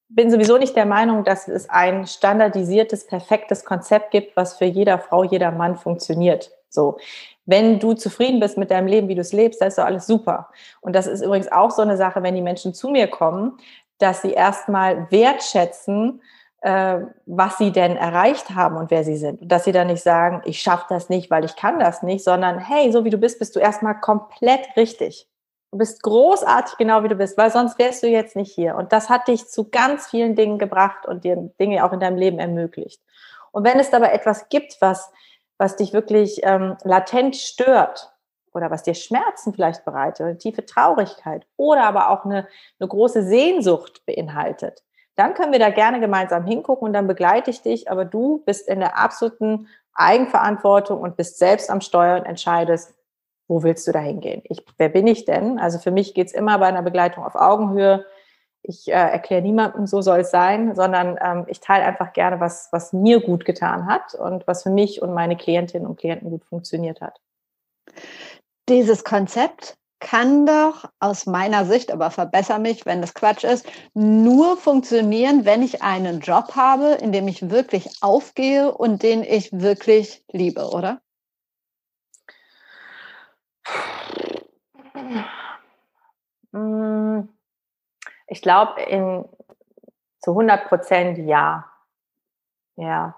[0.09, 4.99] bin sowieso nicht der Meinung, dass es ein standardisiertes, perfektes Konzept gibt, was für jeder
[4.99, 6.51] Frau, jeder Mann funktioniert.
[6.71, 6.97] So.
[7.49, 10.07] Wenn du zufrieden bist mit deinem Leben, wie du es lebst, dann ist doch alles
[10.07, 10.51] super.
[10.83, 13.57] Und das ist übrigens auch so eine Sache, wenn die Menschen zu mir kommen,
[13.97, 16.21] dass sie erstmal wertschätzen,
[16.61, 19.41] äh, was sie denn erreicht haben und wer sie sind.
[19.41, 22.23] Und dass sie dann nicht sagen, ich schaffe das nicht, weil ich kann das nicht,
[22.23, 25.27] sondern hey, so wie du bist, bist du erstmal komplett richtig.
[25.71, 28.77] Du bist großartig, genau wie du bist, weil sonst wärst du jetzt nicht hier.
[28.77, 32.19] Und das hat dich zu ganz vielen Dingen gebracht und dir Dinge auch in deinem
[32.19, 33.01] Leben ermöglicht.
[33.53, 35.11] Und wenn es dabei etwas gibt, was,
[35.59, 38.13] was dich wirklich ähm, latent stört
[38.53, 42.47] oder was dir Schmerzen vielleicht bereitet, eine tiefe Traurigkeit oder aber auch eine,
[42.81, 44.83] eine große Sehnsucht beinhaltet,
[45.17, 48.69] dann können wir da gerne gemeinsam hingucken und dann begleite ich dich, aber du bist
[48.69, 52.95] in der absoluten Eigenverantwortung und bist selbst am Steuer und entscheidest,
[53.49, 54.43] wo willst du da hingehen?
[54.45, 55.59] Ich, wer bin ich denn?
[55.59, 58.05] Also für mich geht es immer bei einer Begleitung auf Augenhöhe.
[58.63, 62.69] Ich äh, erkläre niemandem, so soll es sein, sondern ähm, ich teile einfach gerne, was,
[62.73, 66.45] was mir gut getan hat und was für mich und meine Klientinnen und Klienten gut
[66.45, 67.21] funktioniert hat.
[68.69, 74.57] Dieses Konzept kann doch aus meiner Sicht, aber verbessere mich, wenn das Quatsch ist, nur
[74.57, 80.23] funktionieren, wenn ich einen Job habe, in dem ich wirklich aufgehe und den ich wirklich
[80.31, 81.01] liebe, oder?
[86.53, 87.29] Hm,
[88.29, 89.25] ich glaube, in
[90.21, 91.67] zu 100 Prozent ja.
[92.77, 93.15] Ja.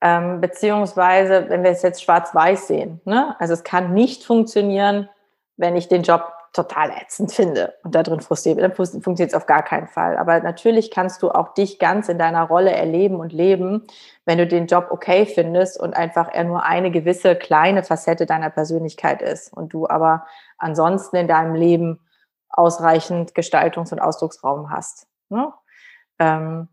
[0.00, 3.36] Ähm, beziehungsweise, wenn wir es jetzt schwarz-weiß sehen, ne?
[3.38, 5.08] also es kann nicht funktionieren,
[5.56, 9.34] wenn ich den Job total ätzend finde und da drin frustriert bin, dann funktioniert es
[9.34, 10.18] auf gar keinen Fall.
[10.18, 13.86] Aber natürlich kannst du auch dich ganz in deiner Rolle erleben und leben,
[14.26, 18.50] wenn du den Job okay findest und einfach er nur eine gewisse kleine Facette deiner
[18.50, 20.26] Persönlichkeit ist und du aber
[20.58, 22.00] ansonsten in deinem Leben
[22.52, 25.06] ausreichend Gestaltungs- und Ausdrucksraum hast.
[25.28, 25.52] Ne?
[26.18, 26.68] Ähm,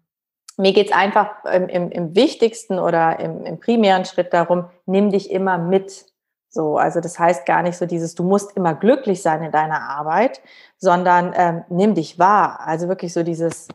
[0.58, 5.10] mir geht es einfach im, im, im, wichtigsten oder im, im primären Schritt darum, nimm
[5.10, 6.06] dich immer mit
[6.50, 9.82] so, also das heißt gar nicht so dieses, du musst immer glücklich sein in deiner
[9.82, 10.42] Arbeit,
[10.78, 12.62] sondern ähm, nimm dich wahr.
[12.66, 13.68] Also wirklich so dieses,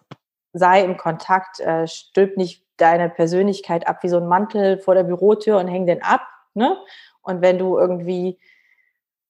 [0.53, 5.05] sei im Kontakt, äh, stülp nicht deine Persönlichkeit ab wie so ein Mantel vor der
[5.05, 6.23] Bürotür und häng den ab.
[6.55, 6.77] Ne?
[7.23, 8.39] Und wenn du irgendwie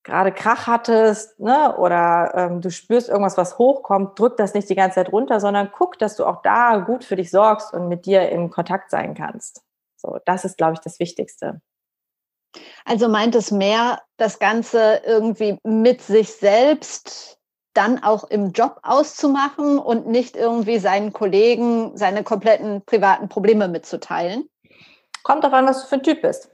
[0.05, 4.75] gerade Krach hattest ne, oder ähm, du spürst irgendwas, was hochkommt, drück das nicht die
[4.75, 8.07] ganze Zeit runter, sondern guck, dass du auch da gut für dich sorgst und mit
[8.07, 9.63] dir im Kontakt sein kannst.
[9.97, 11.61] So, das ist, glaube ich, das Wichtigste.
[12.85, 17.39] Also meint es mehr, das Ganze irgendwie mit sich selbst
[17.73, 24.49] dann auch im Job auszumachen und nicht irgendwie seinen Kollegen seine kompletten privaten Probleme mitzuteilen?
[25.25, 26.54] Kommt darauf an, was du für ein Typ bist.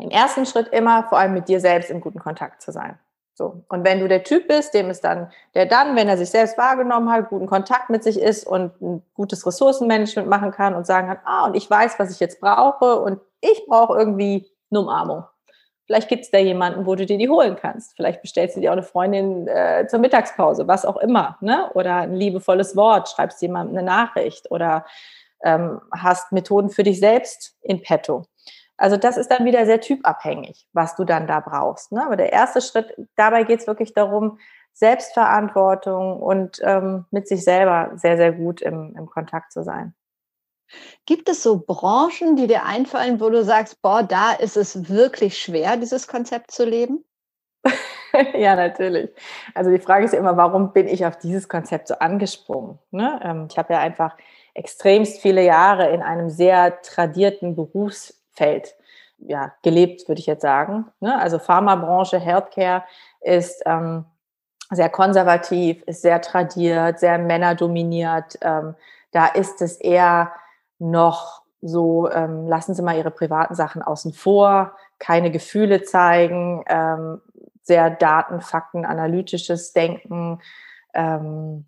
[0.00, 2.98] Im ersten Schritt immer vor allem mit dir selbst in guten Kontakt zu sein.
[3.34, 3.64] So.
[3.68, 6.58] Und wenn du der Typ bist, dem ist dann, der dann, wenn er sich selbst
[6.58, 11.08] wahrgenommen hat, guten Kontakt mit sich ist und ein gutes Ressourcenmanagement machen kann und sagen
[11.08, 15.24] kann, ah, und ich weiß, was ich jetzt brauche und ich brauche irgendwie eine Umarmung.
[15.86, 17.96] Vielleicht gibt es da jemanden, wo du dir die holen kannst.
[17.96, 21.38] Vielleicht bestellst du dir auch eine Freundin äh, zur Mittagspause, was auch immer.
[21.40, 21.70] Ne?
[21.72, 24.84] Oder ein liebevolles Wort, schreibst jemandem eine Nachricht oder
[25.42, 28.26] ähm, hast Methoden für dich selbst in petto.
[28.80, 31.92] Also das ist dann wieder sehr typabhängig, was du dann da brauchst.
[31.92, 32.02] Ne?
[32.04, 34.38] Aber der erste Schritt, dabei geht es wirklich darum,
[34.72, 39.94] Selbstverantwortung und ähm, mit sich selber sehr, sehr gut im, im Kontakt zu sein.
[41.04, 45.36] Gibt es so Branchen, die dir einfallen, wo du sagst, boah, da ist es wirklich
[45.36, 47.04] schwer, dieses Konzept zu leben?
[48.34, 49.10] ja, natürlich.
[49.54, 52.78] Also die Frage ist ja immer, warum bin ich auf dieses Konzept so angesprungen?
[52.92, 53.20] Ne?
[53.22, 54.16] Ähm, ich habe ja einfach
[54.54, 57.56] extremst viele Jahre in einem sehr tradierten
[58.40, 58.74] Berufsfeld
[59.18, 60.86] ja, gelebt, würde ich jetzt sagen.
[61.00, 61.18] Ne?
[61.20, 62.84] Also Pharmabranche, Healthcare
[63.20, 64.06] ist ähm,
[64.70, 68.38] sehr konservativ, ist sehr tradiert, sehr männerdominiert.
[68.40, 68.74] Ähm,
[69.10, 70.32] da ist es eher
[70.78, 77.20] noch so, ähm, lassen Sie mal Ihre privaten Sachen außen vor, keine Gefühle zeigen, ähm,
[77.62, 80.40] sehr Daten, Fakten, analytisches Denken,
[80.94, 81.66] ähm,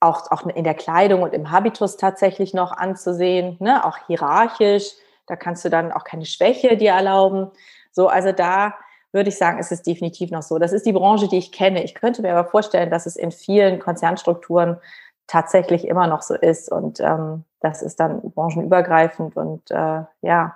[0.00, 3.84] auch, auch in der Kleidung und im Habitus tatsächlich noch anzusehen, ne?
[3.84, 4.94] auch hierarchisch,
[5.26, 7.50] Da kannst du dann auch keine Schwäche dir erlauben.
[7.90, 8.74] So, also da
[9.12, 10.58] würde ich sagen, ist es definitiv noch so.
[10.58, 11.84] Das ist die Branche, die ich kenne.
[11.84, 14.78] Ich könnte mir aber vorstellen, dass es in vielen Konzernstrukturen
[15.26, 16.72] tatsächlich immer noch so ist.
[16.72, 19.36] Und ähm, das ist dann branchenübergreifend.
[19.36, 20.54] Und äh, ja,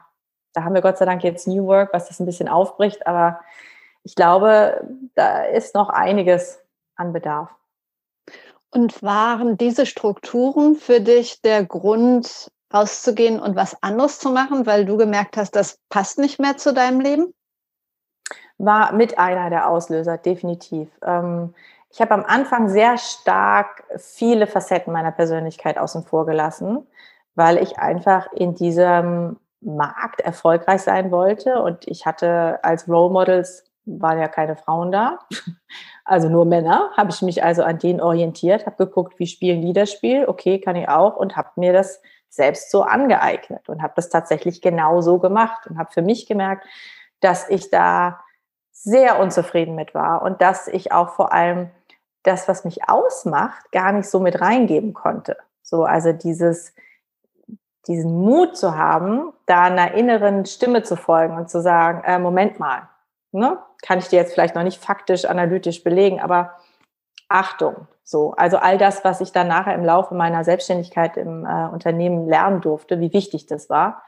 [0.55, 3.07] da haben wir Gott sei Dank jetzt New Work, was das ein bisschen aufbricht.
[3.07, 3.40] Aber
[4.05, 6.61] ich glaube, da ist noch einiges
[6.96, 7.50] an Bedarf.
[8.70, 14.85] Und waren diese Strukturen für dich der Grund, rauszugehen und was anderes zu machen, weil
[14.85, 17.33] du gemerkt hast, das passt nicht mehr zu deinem Leben?
[18.59, 20.88] War mit einer der Auslöser, definitiv.
[21.05, 21.55] Ähm,
[21.90, 26.87] ich habe am Anfang sehr stark viele Facetten meiner Persönlichkeit außen vor gelassen,
[27.35, 33.64] weil ich einfach in diesem Markt erfolgreich sein wollte und ich hatte als Role Models
[33.87, 35.20] waren ja keine Frauen da,
[36.05, 39.72] also nur Männer, habe ich mich also an denen orientiert, habe geguckt, wie spielen die
[39.72, 43.95] das Spiel, okay, kann ich auch und habe mir das selbst so angeeignet und habe
[43.97, 46.67] das tatsächlich genau so gemacht und habe für mich gemerkt,
[47.21, 48.21] dass ich da
[48.73, 51.71] sehr unzufrieden mit war und dass ich auch vor allem
[52.23, 55.37] das, was mich ausmacht, gar nicht so mit reingeben konnte.
[55.62, 56.75] So, also dieses,
[57.87, 62.59] diesen Mut zu haben, da einer inneren Stimme zu folgen und zu sagen, äh, Moment
[62.59, 62.89] mal,
[63.33, 66.55] ne, kann ich dir jetzt vielleicht noch nicht faktisch, analytisch belegen, aber
[67.29, 71.66] Achtung, so, also all das, was ich dann nachher im Laufe meiner Selbstständigkeit im äh,
[71.66, 74.05] Unternehmen lernen durfte, wie wichtig das war.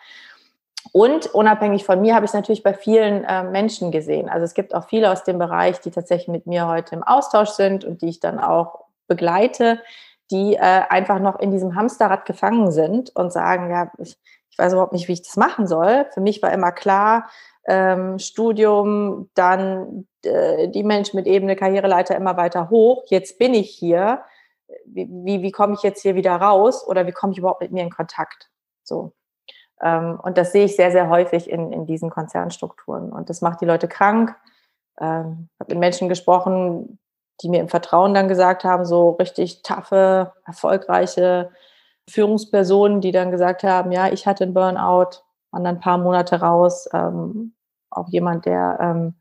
[0.93, 4.29] Und unabhängig von mir habe ich es natürlich bei vielen äh, Menschen gesehen.
[4.29, 7.51] Also es gibt auch viele aus dem Bereich, die tatsächlich mit mir heute im Austausch
[7.51, 9.81] sind und die ich dann auch begleite,
[10.31, 14.17] die äh, einfach noch in diesem Hamsterrad gefangen sind und sagen, ja, ich,
[14.49, 16.07] ich weiß überhaupt nicht, wie ich das machen soll.
[16.15, 17.29] Für mich war immer klar,
[17.69, 23.05] ähm, Studium, dann äh, die Menschen mit Ebene, Karriereleiter immer weiter hoch.
[23.09, 24.23] Jetzt bin ich hier.
[24.87, 27.71] Wie, wie, wie komme ich jetzt hier wieder raus oder wie komme ich überhaupt mit
[27.71, 28.51] mir in Kontakt?
[28.83, 29.13] So.
[29.83, 33.13] Ähm, und das sehe ich sehr, sehr häufig in, in diesen Konzernstrukturen.
[33.13, 34.35] Und das macht die Leute krank.
[34.99, 36.99] Ähm, ich habe mit Menschen gesprochen,
[37.43, 41.51] die mir im Vertrauen dann gesagt haben, so richtig taffe, erfolgreiche
[42.09, 46.41] Führungspersonen, die dann gesagt haben, ja, ich hatte einen Burnout, waren dann ein paar Monate
[46.41, 47.55] raus, ähm,
[47.99, 49.15] auch jemand, der ähm,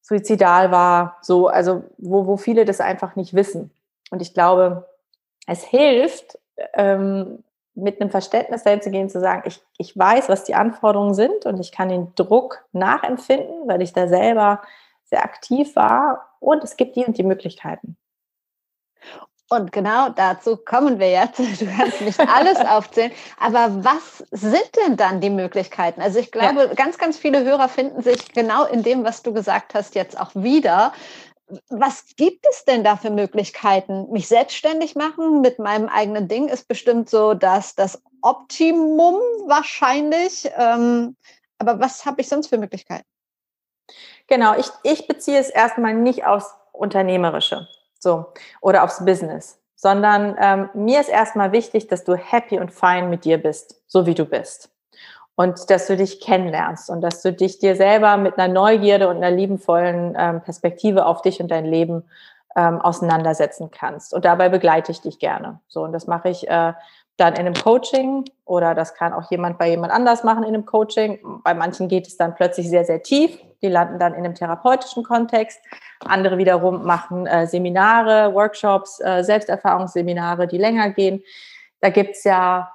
[0.00, 3.72] suizidal war, so, also wo, wo viele das einfach nicht wissen.
[4.10, 4.88] Und ich glaube,
[5.46, 6.38] es hilft,
[6.74, 7.42] ähm,
[7.74, 11.44] mit einem Verständnis dahin zu gehen, zu sagen, ich, ich weiß, was die Anforderungen sind
[11.44, 14.62] und ich kann den Druck nachempfinden, weil ich da selber
[15.04, 17.96] sehr aktiv war und es gibt die und die Möglichkeiten.
[19.48, 21.38] Und genau dazu kommen wir jetzt.
[21.60, 23.12] Du kannst nicht alles aufzählen.
[23.38, 26.00] Aber was sind denn dann die Möglichkeiten?
[26.00, 26.74] Also ich glaube, ja.
[26.74, 30.34] ganz, ganz viele Hörer finden sich genau in dem, was du gesagt hast, jetzt auch
[30.34, 30.92] wieder.
[31.68, 34.10] Was gibt es denn da für Möglichkeiten?
[34.10, 39.14] Mich selbstständig machen mit meinem eigenen Ding ist bestimmt so, dass das Optimum
[39.46, 40.50] wahrscheinlich.
[40.56, 41.16] Ähm,
[41.58, 43.06] aber was habe ich sonst für Möglichkeiten?
[44.26, 47.68] Genau, ich, ich beziehe es erstmal nicht aufs Unternehmerische
[48.06, 48.26] so,
[48.60, 53.24] oder aufs Business, sondern ähm, mir ist erstmal wichtig, dass du happy und fine mit
[53.24, 54.70] dir bist, so wie du bist.
[55.34, 59.16] Und dass du dich kennenlernst und dass du dich dir selber mit einer Neugierde und
[59.16, 62.04] einer liebenvollen ähm, Perspektive auf dich und dein Leben
[62.56, 64.14] ähm, auseinandersetzen kannst.
[64.14, 65.60] Und dabei begleite ich dich gerne.
[65.66, 66.72] So, und das mache ich äh,
[67.16, 70.66] dann in einem Coaching oder das kann auch jemand bei jemand anders machen in einem
[70.66, 71.18] Coaching.
[71.42, 73.38] Bei manchen geht es dann plötzlich sehr, sehr tief.
[73.62, 75.58] Die landen dann in einem therapeutischen Kontext.
[76.04, 81.22] Andere wiederum machen äh, Seminare, Workshops, äh, Selbsterfahrungsseminare, die länger gehen.
[81.80, 82.70] Da gibt's ja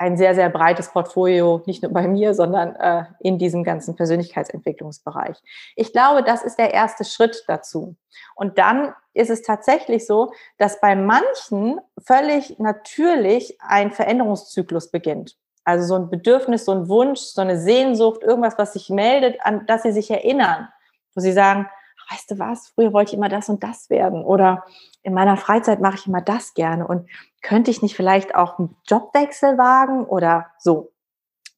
[0.00, 5.36] ein sehr, sehr breites Portfolio, nicht nur bei mir, sondern äh, in diesem ganzen Persönlichkeitsentwicklungsbereich.
[5.76, 7.96] Ich glaube, das ist der erste Schritt dazu.
[8.34, 15.36] Und dann ist es tatsächlich so, dass bei manchen völlig natürlich ein Veränderungszyklus beginnt.
[15.64, 19.66] Also so ein Bedürfnis, so ein Wunsch, so eine Sehnsucht, irgendwas, was sich meldet, an
[19.66, 20.68] das sie sich erinnern,
[21.14, 21.68] wo sie sagen,
[22.10, 24.64] weißt du was, früher wollte ich immer das und das werden oder
[25.02, 27.08] in meiner Freizeit mache ich immer das gerne und
[27.42, 30.92] könnte ich nicht vielleicht auch einen Jobwechsel wagen oder so.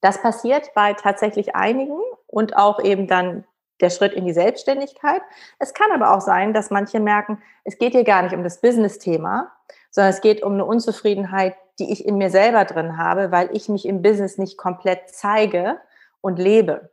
[0.01, 3.45] Das passiert bei tatsächlich einigen und auch eben dann
[3.81, 5.23] der Schritt in die Selbstständigkeit.
[5.59, 8.61] Es kann aber auch sein, dass manche merken, es geht hier gar nicht um das
[8.61, 9.53] Business-Thema,
[9.91, 13.69] sondern es geht um eine Unzufriedenheit, die ich in mir selber drin habe, weil ich
[13.69, 15.79] mich im Business nicht komplett zeige
[16.21, 16.91] und lebe.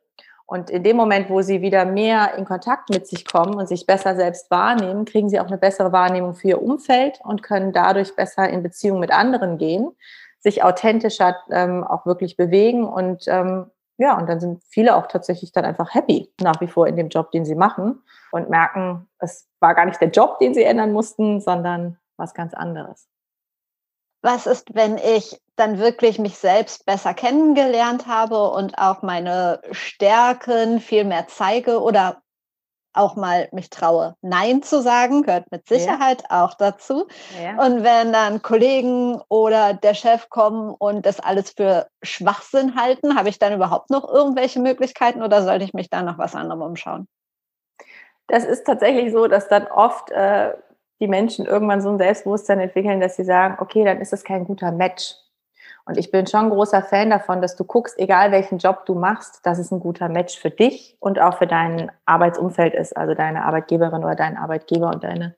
[0.49, 3.85] Und in dem Moment, wo sie wieder mehr in Kontakt mit sich kommen und sich
[3.85, 8.15] besser selbst wahrnehmen, kriegen sie auch eine bessere Wahrnehmung für ihr Umfeld und können dadurch
[8.15, 9.91] besser in Beziehung mit anderen gehen,
[10.39, 15.51] sich authentischer ähm, auch wirklich bewegen und ähm, ja, und dann sind viele auch tatsächlich
[15.51, 19.47] dann einfach happy nach wie vor in dem Job, den sie machen und merken, es
[19.59, 23.07] war gar nicht der Job, den sie ändern mussten, sondern was ganz anderes.
[24.23, 30.79] Was ist, wenn ich dann wirklich mich selbst besser kennengelernt habe und auch meine Stärken
[30.79, 32.21] viel mehr zeige oder
[32.93, 36.43] auch mal mich traue, Nein zu sagen, gehört mit Sicherheit ja.
[36.43, 37.07] auch dazu.
[37.41, 37.63] Ja.
[37.63, 43.29] Und wenn dann Kollegen oder der Chef kommen und das alles für Schwachsinn halten, habe
[43.29, 47.07] ich dann überhaupt noch irgendwelche Möglichkeiten oder sollte ich mich da noch was anderem umschauen?
[48.27, 50.53] Das ist tatsächlich so, dass dann oft äh,
[50.99, 54.45] die Menschen irgendwann so ein Selbstbewusstsein entwickeln, dass sie sagen, okay, dann ist es kein
[54.45, 55.15] guter Match.
[55.89, 59.43] Und ich bin schon großer Fan davon, dass du guckst, egal welchen Job du machst,
[59.43, 63.43] dass es ein guter Match für dich und auch für dein Arbeitsumfeld ist, also deine
[63.43, 65.35] Arbeitgeberin oder dein Arbeitgeber und deine,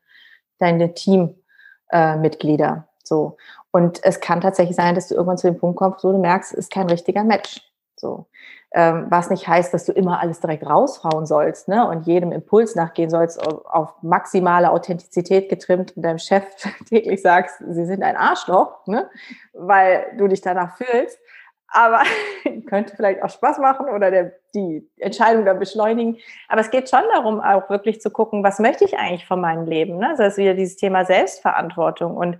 [0.60, 2.86] deine Teammitglieder.
[2.86, 3.38] Äh, so.
[3.72, 6.52] Und es kann tatsächlich sein, dass du irgendwann zu dem Punkt kommst, wo du merkst,
[6.52, 7.62] es ist kein richtiger Match.
[7.96, 8.26] So.
[8.74, 11.86] Ähm, was nicht heißt, dass du immer alles direkt raushauen sollst ne?
[11.90, 16.46] und jedem Impuls nachgehen sollst, auf, maximale Authentizität getrimmt und deinem Chef
[16.90, 19.10] täglich sagst, sie sind ein Arschloch, ne?
[19.52, 21.20] weil du dich danach fühlst.
[21.68, 22.02] Aber
[22.68, 26.18] könnte vielleicht auch Spaß machen oder der, die Entscheidung dann beschleunigen.
[26.48, 29.66] Aber es geht schon darum, auch wirklich zu gucken, was möchte ich eigentlich von meinem
[29.66, 29.98] Leben?
[29.98, 30.16] Ne?
[30.18, 32.16] Das ist wieder dieses Thema Selbstverantwortung.
[32.16, 32.38] Und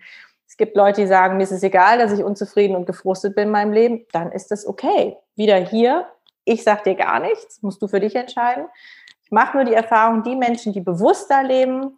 [0.48, 3.46] es gibt Leute, die sagen, mir ist es egal, dass ich unzufrieden und gefrustet bin
[3.46, 4.06] in meinem Leben.
[4.14, 5.18] Dann ist das okay.
[5.36, 6.08] Wieder hier,
[6.46, 8.66] ich sage dir gar nichts, musst du für dich entscheiden.
[9.24, 11.98] Ich mache nur die Erfahrung, die Menschen, die bewusster leben,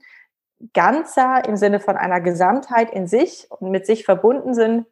[0.74, 4.86] ganzer im Sinne von einer Gesamtheit in sich und mit sich verbunden sind,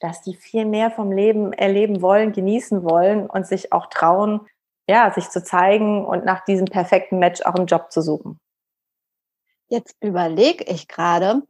[0.00, 4.46] dass die viel mehr vom Leben erleben wollen, genießen wollen und sich auch trauen,
[4.88, 8.38] ja, sich zu zeigen und nach diesem perfekten Match auch einen Job zu suchen.
[9.68, 11.42] Jetzt überlege ich gerade,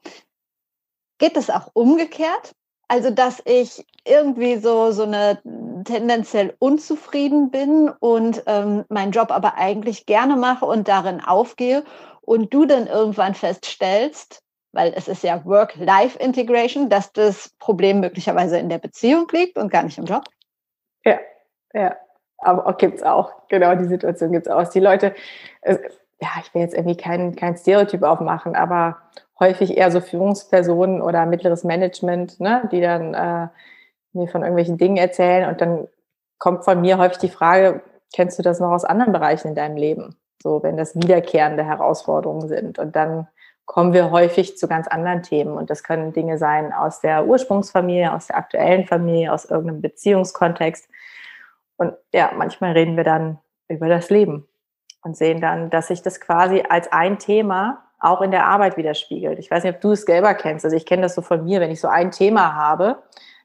[1.19, 2.55] geht es auch umgekehrt?
[2.89, 5.41] Also, dass ich irgendwie so, so eine
[5.85, 11.85] tendenziell unzufrieden bin und ähm, meinen Job aber eigentlich gerne mache und darin aufgehe
[12.21, 14.43] und du dann irgendwann feststellst,
[14.73, 19.83] weil es ist ja Work-Life-Integration, dass das Problem möglicherweise in der Beziehung liegt und gar
[19.83, 20.25] nicht im Job?
[21.05, 21.19] Ja,
[21.73, 21.97] ja.
[22.39, 24.69] Aber gibt es auch, genau die Situation gibt es auch.
[24.69, 25.15] Die Leute,
[25.63, 25.79] äh,
[26.25, 28.97] ja, ich will jetzt irgendwie kein, kein Stereotyp aufmachen, aber
[29.39, 33.49] häufig eher so Führungspersonen oder mittleres Management, ne, die dann äh,
[34.15, 35.87] mir von irgendwelchen Dingen erzählen und dann
[36.39, 37.83] kommt von mir häufig die Frage,
[38.15, 40.17] kennst du das noch aus anderen Bereichen in deinem Leben?
[40.43, 42.79] So, wenn das wiederkehrende Herausforderungen sind.
[42.79, 43.29] Und dann
[43.67, 45.57] kommen wir häufig zu ganz anderen Themen.
[45.57, 50.89] Und das können Dinge sein aus der Ursprungsfamilie, aus der aktuellen Familie, aus irgendeinem Beziehungskontext.
[51.77, 54.47] Und ja, manchmal reden wir dann über das Leben
[55.05, 59.39] und sehen dann, dass sich das quasi als ein Thema auch in der Arbeit widerspiegelt.
[59.39, 60.65] Ich weiß nicht, ob du es selber kennst.
[60.65, 63.03] Also ich kenne das so von mir, wenn ich so ein Thema habe,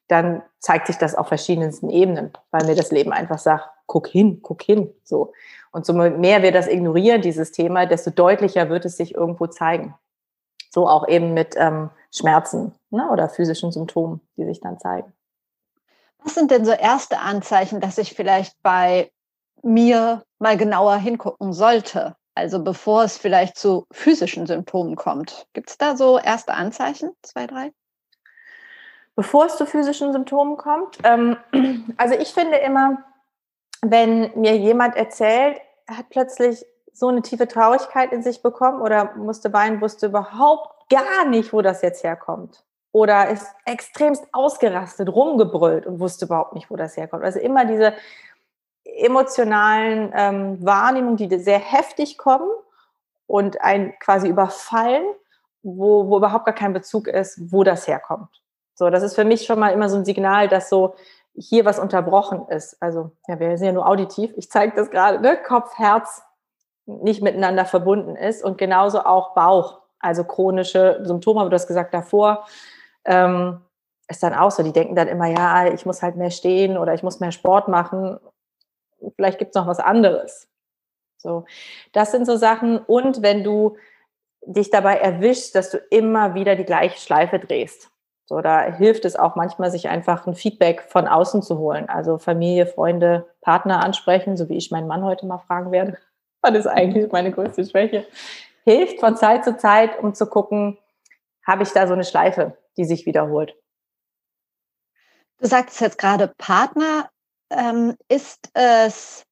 [0.07, 4.39] dann zeigt sich das auf verschiedensten Ebenen, weil mir das Leben einfach sagt, guck hin,
[4.41, 5.33] guck hin, so.
[5.71, 9.93] Und so mehr wir das ignorieren, dieses Thema, desto deutlicher wird es sich irgendwo zeigen.
[10.71, 15.13] So auch eben mit ähm, Schmerzen ne, oder physischen Symptomen, die sich dann zeigen.
[16.23, 19.11] Was sind denn so erste Anzeichen, dass ich vielleicht bei
[19.63, 22.15] mir mal genauer hingucken sollte?
[22.35, 25.47] Also bevor es vielleicht zu physischen Symptomen kommt.
[25.53, 27.11] Gibt es da so erste Anzeichen?
[27.21, 27.71] Zwei, drei?
[29.19, 30.97] bevor es zu physischen Symptomen kommt.
[31.03, 31.35] Ähm,
[31.97, 33.03] also ich finde immer,
[33.81, 39.13] wenn mir jemand erzählt, er hat plötzlich so eine tiefe Traurigkeit in sich bekommen oder
[39.17, 42.63] musste weinen, wusste überhaupt gar nicht, wo das jetzt herkommt.
[42.93, 47.25] Oder ist extremst ausgerastet, rumgebrüllt und wusste überhaupt nicht, wo das herkommt.
[47.25, 47.91] Also immer diese
[48.99, 52.49] emotionalen ähm, Wahrnehmungen, die sehr heftig kommen
[53.27, 55.03] und einen quasi überfallen,
[55.61, 58.41] wo, wo überhaupt gar kein Bezug ist, wo das herkommt.
[58.75, 60.95] So, das ist für mich schon mal immer so ein Signal, dass so
[61.35, 62.81] hier was unterbrochen ist.
[62.81, 64.31] Also, ja, wir sind ja nur auditiv.
[64.35, 65.37] Ich zeige das gerade, ne?
[65.37, 66.23] Kopf, Herz
[66.85, 71.93] nicht miteinander verbunden ist und genauso auch Bauch, also chronische Symptome, aber du hast gesagt
[71.93, 72.47] davor,
[73.05, 73.61] ähm,
[74.07, 74.63] ist dann auch so.
[74.63, 77.67] Die denken dann immer, ja, ich muss halt mehr stehen oder ich muss mehr Sport
[77.67, 78.19] machen.
[79.15, 80.47] Vielleicht gibt es noch was anderes.
[81.17, 81.45] So,
[81.91, 82.77] das sind so Sachen.
[82.77, 83.77] Und wenn du
[84.45, 87.91] dich dabei erwischst, dass du immer wieder die gleiche Schleife drehst.
[88.25, 91.89] So, da hilft es auch manchmal, sich einfach ein Feedback von außen zu holen.
[91.89, 95.97] Also Familie, Freunde, Partner ansprechen, so wie ich meinen Mann heute mal fragen werde.
[96.41, 98.05] Was ist eigentlich meine größte Schwäche?
[98.63, 100.77] Hilft von Zeit zu Zeit, um zu gucken,
[101.45, 103.55] habe ich da so eine Schleife, die sich wiederholt.
[105.39, 107.09] Du sagst jetzt gerade Partner.
[107.51, 109.25] Ähm, ist es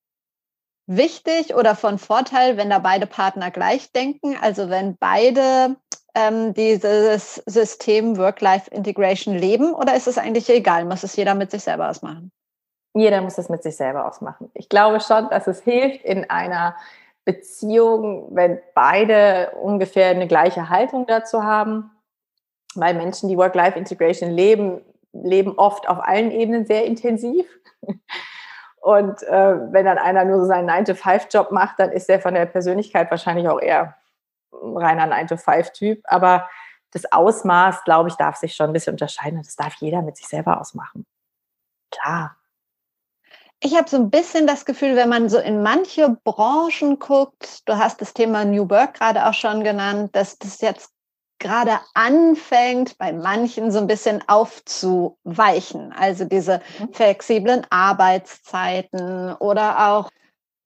[0.87, 4.35] wichtig oder von Vorteil, wenn da beide Partner gleich denken?
[4.41, 5.75] Also wenn beide
[6.15, 10.85] ähm, dieses System Work-Life-Integration leben oder ist es eigentlich egal?
[10.85, 12.31] Muss es jeder mit sich selber ausmachen?
[12.95, 14.49] Jeder muss es mit sich selber ausmachen.
[14.55, 16.75] Ich glaube schon, dass es hilft in einer
[17.25, 21.91] Beziehung, wenn beide ungefähr eine gleiche Haltung dazu haben.
[22.73, 24.81] Weil Menschen, die Work-Life-Integration leben,
[25.13, 27.45] leben oft auf allen Ebenen sehr intensiv.
[28.81, 32.45] Und äh, wenn dann einer nur so seinen 9-to-5-Job macht, dann ist er von der
[32.45, 33.97] Persönlichkeit wahrscheinlich auch eher
[34.53, 36.01] ein reiner 9-to-5-Typ.
[36.05, 36.49] Aber
[36.91, 39.41] das Ausmaß, glaube ich, darf sich schon ein bisschen unterscheiden.
[39.43, 41.05] Das darf jeder mit sich selber ausmachen.
[41.91, 42.37] Klar.
[43.59, 47.77] Ich habe so ein bisschen das Gefühl, wenn man so in manche Branchen guckt, du
[47.77, 50.93] hast das Thema New Work gerade auch schon genannt, dass das jetzt
[51.39, 55.93] gerade anfängt, bei manchen so ein bisschen aufzuweichen.
[55.93, 56.93] Also diese mhm.
[56.93, 60.09] flexiblen Arbeitszeiten oder auch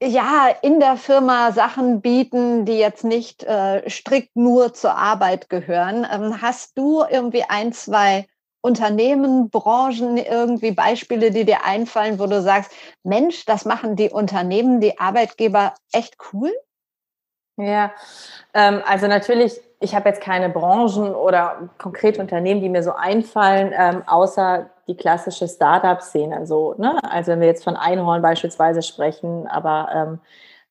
[0.03, 6.07] ja, in der Firma Sachen bieten, die jetzt nicht äh, strikt nur zur Arbeit gehören.
[6.11, 8.26] Ähm, hast du irgendwie ein, zwei
[8.61, 12.72] Unternehmen, Branchen, irgendwie Beispiele, die dir einfallen, wo du sagst,
[13.03, 16.51] Mensch, das machen die Unternehmen, die Arbeitgeber echt cool?
[17.62, 17.91] Ja,
[18.55, 23.72] ähm, also natürlich, ich habe jetzt keine Branchen oder konkrete Unternehmen, die mir so einfallen,
[23.78, 26.47] ähm, außer die klassische Startup-Szene.
[26.47, 26.97] So, ne?
[27.03, 30.20] Also wenn wir jetzt von Einhorn beispielsweise sprechen, aber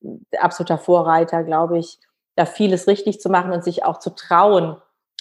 [0.03, 2.01] ähm, absoluter Vorreiter, glaube ich,
[2.34, 4.76] da vieles richtig zu machen und sich auch zu trauen,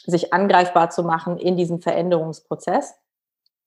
[0.06, 2.96] sich angreifbar zu machen in diesem Veränderungsprozess,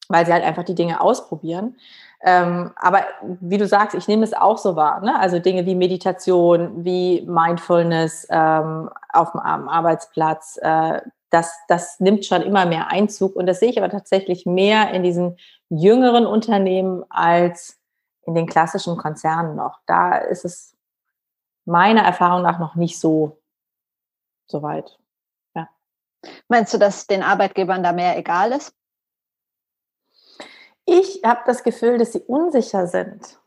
[0.09, 1.77] weil sie halt einfach die Dinge ausprobieren.
[2.25, 3.03] Ähm, aber
[3.41, 5.01] wie du sagst, ich nehme es auch so wahr.
[5.01, 5.19] Ne?
[5.19, 11.01] Also Dinge wie Meditation, wie Mindfulness ähm, auf dem Arbeitsplatz, äh,
[11.31, 13.35] das, das nimmt schon immer mehr Einzug.
[13.35, 15.37] Und das sehe ich aber tatsächlich mehr in diesen
[15.69, 17.81] jüngeren Unternehmen als
[18.25, 19.81] in den klassischen Konzernen noch.
[19.87, 20.77] Da ist es
[21.65, 23.39] meiner Erfahrung nach noch nicht so,
[24.47, 24.99] so weit.
[25.55, 25.69] Ja.
[26.49, 28.75] Meinst du, dass den Arbeitgebern da mehr egal ist?
[30.85, 33.39] Ich habe das Gefühl, dass sie unsicher sind.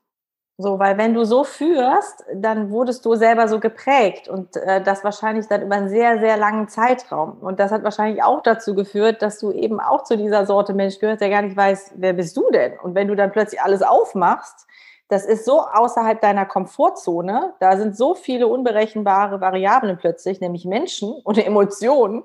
[0.57, 5.03] So, weil wenn du so führst, dann wurdest du selber so geprägt und äh, das
[5.03, 7.39] wahrscheinlich dann über einen sehr, sehr langen Zeitraum.
[7.41, 10.99] Und das hat wahrscheinlich auch dazu geführt, dass du eben auch zu dieser Sorte Mensch
[10.99, 12.79] gehörst, der gar nicht weiß, wer bist du denn?
[12.79, 14.65] Und wenn du dann plötzlich alles aufmachst,
[15.09, 21.13] das ist so außerhalb deiner Komfortzone, da sind so viele unberechenbare Variablen plötzlich, nämlich Menschen
[21.25, 22.23] und Emotionen,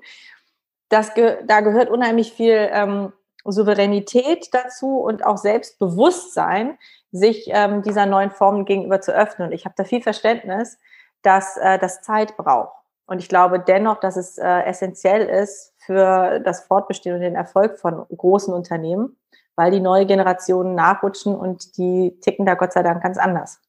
[0.87, 3.11] das ge da gehört unheimlich viel ähm,
[3.45, 6.77] Souveränität dazu und auch Selbstbewusstsein,
[7.11, 9.49] sich ähm, dieser neuen Form gegenüber zu öffnen.
[9.49, 10.77] Und ich habe da viel Verständnis,
[11.21, 12.75] dass äh, das Zeit braucht.
[13.05, 17.79] Und ich glaube dennoch, dass es äh, essentiell ist für das Fortbestehen und den Erfolg
[17.79, 19.17] von großen Unternehmen,
[19.55, 23.59] weil die neue Generation nachrutschen und die ticken da Gott sei Dank ganz anders.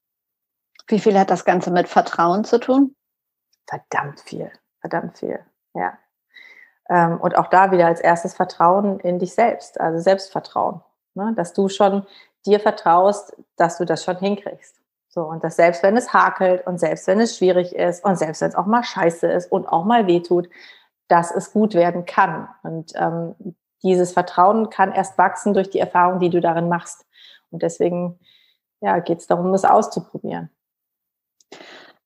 [0.86, 2.94] Wie viel hat das Ganze mit Vertrauen zu tun?
[3.66, 4.50] Verdammt viel,
[4.80, 5.40] verdammt viel,
[5.74, 5.98] ja.
[6.92, 10.82] Ähm, und auch da wieder als erstes Vertrauen in dich selbst, also Selbstvertrauen,
[11.14, 11.32] ne?
[11.34, 12.06] dass du schon
[12.44, 14.76] dir vertraust, dass du das schon hinkriegst.
[15.08, 18.42] So, und dass selbst wenn es hakelt und selbst wenn es schwierig ist und selbst
[18.42, 20.50] wenn es auch mal scheiße ist und auch mal wehtut,
[21.08, 22.48] dass es gut werden kann.
[22.62, 27.06] Und ähm, dieses Vertrauen kann erst wachsen durch die Erfahrung, die du darin machst.
[27.50, 28.18] Und deswegen
[28.80, 30.50] ja, geht es darum, es auszuprobieren.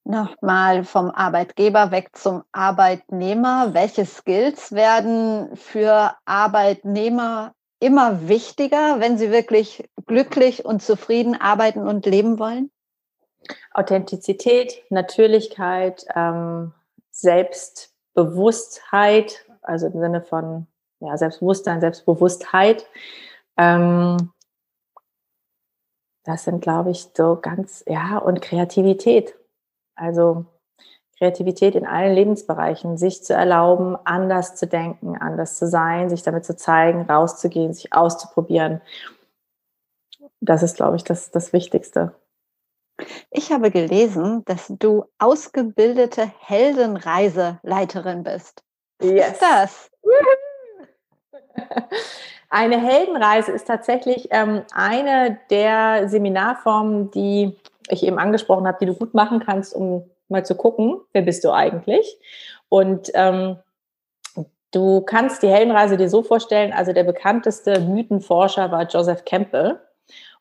[0.09, 3.75] Nochmal vom Arbeitgeber weg zum Arbeitnehmer.
[3.75, 12.07] Welche Skills werden für Arbeitnehmer immer wichtiger, wenn sie wirklich glücklich und zufrieden arbeiten und
[12.07, 12.71] leben wollen?
[13.75, 16.73] Authentizität, Natürlichkeit, ähm,
[17.11, 20.69] Selbstbewusstheit, also im Sinne von
[21.01, 22.87] ja, Selbstbewusstsein, Selbstbewusstheit.
[23.57, 24.31] Ähm,
[26.23, 29.35] das sind, glaube ich, so ganz, ja, und Kreativität.
[29.97, 30.47] Also
[31.19, 36.45] Kreativität in allen Lebensbereichen, sich zu erlauben, anders zu denken, anders zu sein, sich damit
[36.45, 38.83] zu zeigen, rauszugehen, sich auszuprobieren.
[40.41, 42.15] Das ist, glaube ich, das, das Wichtigste.
[43.31, 48.63] Ich habe gelesen, dass du ausgebildete Heldenreiseleiterin bist.
[49.03, 49.33] Yes.
[49.33, 49.91] ist das?
[52.49, 57.57] Eine Heldenreise ist tatsächlich ähm, eine der Seminarformen, die
[57.89, 61.45] ich eben angesprochen habe, die du gut machen kannst, um mal zu gucken, wer bist
[61.45, 62.19] du eigentlich?
[62.69, 63.59] Und ähm,
[64.73, 69.81] du kannst die Heldenreise dir so vorstellen, also der bekannteste Mythenforscher war Joseph Campbell.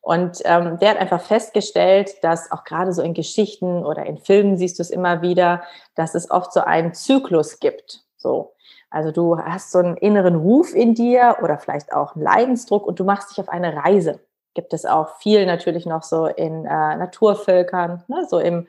[0.00, 4.56] Und ähm, der hat einfach festgestellt, dass auch gerade so in Geschichten oder in Filmen
[4.56, 5.64] siehst du es immer wieder,
[5.96, 8.04] dass es oft so einen Zyklus gibt.
[8.16, 8.54] So.
[8.88, 13.00] Also du hast so einen inneren Ruf in dir oder vielleicht auch einen Leidensdruck und
[13.00, 14.20] du machst dich auf eine Reise.
[14.56, 18.66] Gibt es auch viel natürlich noch so in äh, Naturvölkern, ne, so im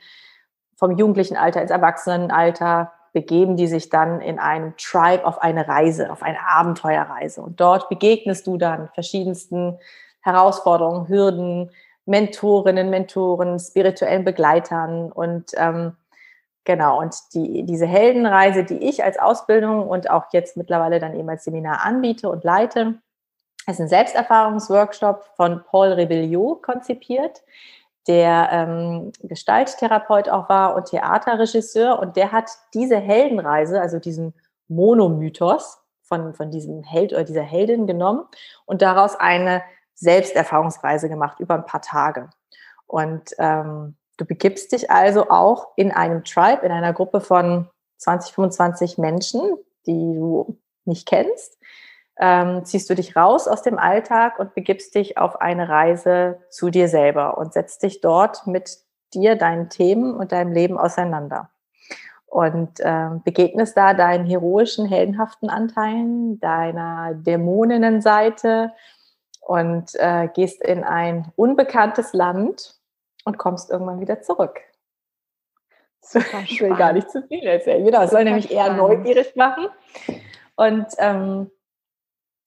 [0.75, 6.11] vom jugendlichen Alter ins Erwachsenenalter begeben die sich dann in einem Tribe auf eine Reise,
[6.11, 7.41] auf eine Abenteuerreise.
[7.41, 9.79] Und dort begegnest du dann verschiedensten
[10.21, 11.71] Herausforderungen, Hürden,
[12.05, 15.93] Mentorinnen, Mentoren, spirituellen Begleitern und ähm,
[16.63, 21.29] genau, und die, diese Heldenreise, die ich als Ausbildung und auch jetzt mittlerweile dann eben
[21.29, 22.95] als Seminar anbiete und leite,
[23.69, 27.43] Es ist ein Selbsterfahrungsworkshop von Paul Rebelliot konzipiert,
[28.07, 31.99] der ähm, Gestalttherapeut auch war und Theaterregisseur.
[31.99, 34.33] Und der hat diese Heldenreise, also diesen
[34.69, 38.23] Monomythos von, von diesem Held oder dieser Heldin genommen
[38.65, 39.61] und daraus eine
[39.95, 42.29] Selbsterfahrungsreise gemacht über ein paar Tage.
[42.85, 48.33] Und ähm, du begibst dich also auch in einem Tribe, in einer Gruppe von 20,
[48.33, 49.41] 25 Menschen,
[49.85, 51.57] die du nicht kennst,
[52.19, 56.69] ähm, ziehst du dich raus aus dem Alltag und begibst dich auf eine Reise zu
[56.69, 58.79] dir selber und setzt dich dort mit
[59.13, 61.49] dir, deinen Themen und deinem Leben auseinander.
[62.25, 68.73] Und äh, begegnest da deinen heroischen, heldenhaften Anteilen, deiner Dämoninnenseite
[69.41, 72.75] und äh, gehst in ein unbekanntes Land
[73.23, 74.59] und kommst irgendwann wieder zurück.
[76.45, 77.83] Ich will gar nicht zu viel erzählen.
[77.83, 79.67] Genau, es soll nämlich eher neugierig machen.
[80.55, 81.51] Und ähm,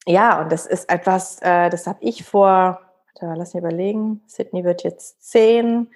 [0.07, 4.65] ja, und das ist etwas, äh, das habe ich vor, warte, lass mich überlegen, Sydney
[4.65, 5.91] wird jetzt zehn,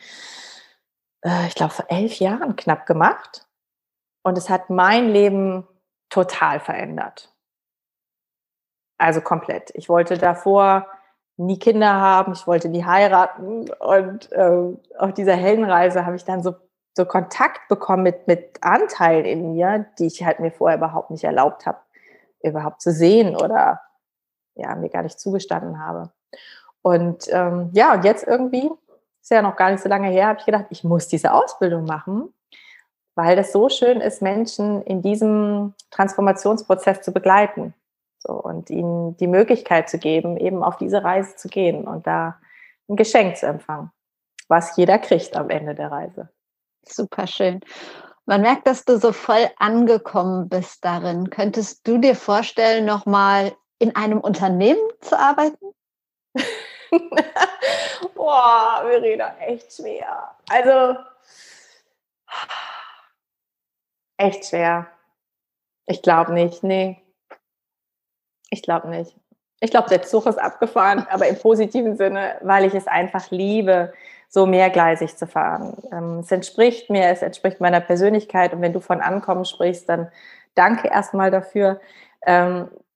[1.25, 3.47] äh, ich glaube vor elf Jahren knapp gemacht.
[4.23, 5.67] Und es hat mein Leben
[6.09, 7.35] total verändert.
[8.99, 9.71] Also komplett.
[9.75, 10.87] Ich wollte davor
[11.37, 13.71] nie Kinder haben, ich wollte nie heiraten.
[13.71, 16.55] Und äh, auf dieser Heldenreise habe ich dann so,
[16.97, 21.25] so Kontakt bekommen mit, mit Anteilen in mir, die ich halt mir vorher überhaupt nicht
[21.25, 21.79] erlaubt habe,
[22.43, 23.81] überhaupt zu sehen oder
[24.55, 26.11] ja, mir gar nicht zugestanden habe.
[26.83, 28.71] Und ähm, ja, und jetzt irgendwie,
[29.23, 31.85] ist ja noch gar nicht so lange her, habe ich gedacht, ich muss diese Ausbildung
[31.85, 32.33] machen,
[33.15, 37.75] weil das so schön ist, Menschen in diesem Transformationsprozess zu begleiten.
[38.19, 42.39] So, und ihnen die Möglichkeit zu geben, eben auf diese Reise zu gehen und da
[42.89, 43.91] ein Geschenk zu empfangen,
[44.49, 46.29] was jeder kriegt am Ende der Reise.
[46.87, 47.61] Super schön.
[48.27, 51.29] Man merkt, dass du so voll angekommen bist darin.
[51.29, 53.53] Könntest du dir vorstellen, nochmal
[53.85, 55.75] in einem Unternehmen zu arbeiten?
[58.15, 60.35] Boah, Verena, echt schwer.
[60.49, 60.97] Also,
[64.17, 64.87] echt schwer.
[65.85, 67.03] Ich glaube nicht, nee.
[68.49, 69.15] Ich glaube nicht.
[69.61, 73.93] Ich glaube, der Zug ist abgefahren, aber im positiven Sinne, weil ich es einfach liebe,
[74.31, 75.77] so mehrgleisig zu fahren.
[75.93, 78.55] Ähm, es entspricht mir, es entspricht meiner Persönlichkeit.
[78.55, 80.11] Und wenn du von Ankommen sprichst, dann
[80.55, 81.83] danke erstmal dafür.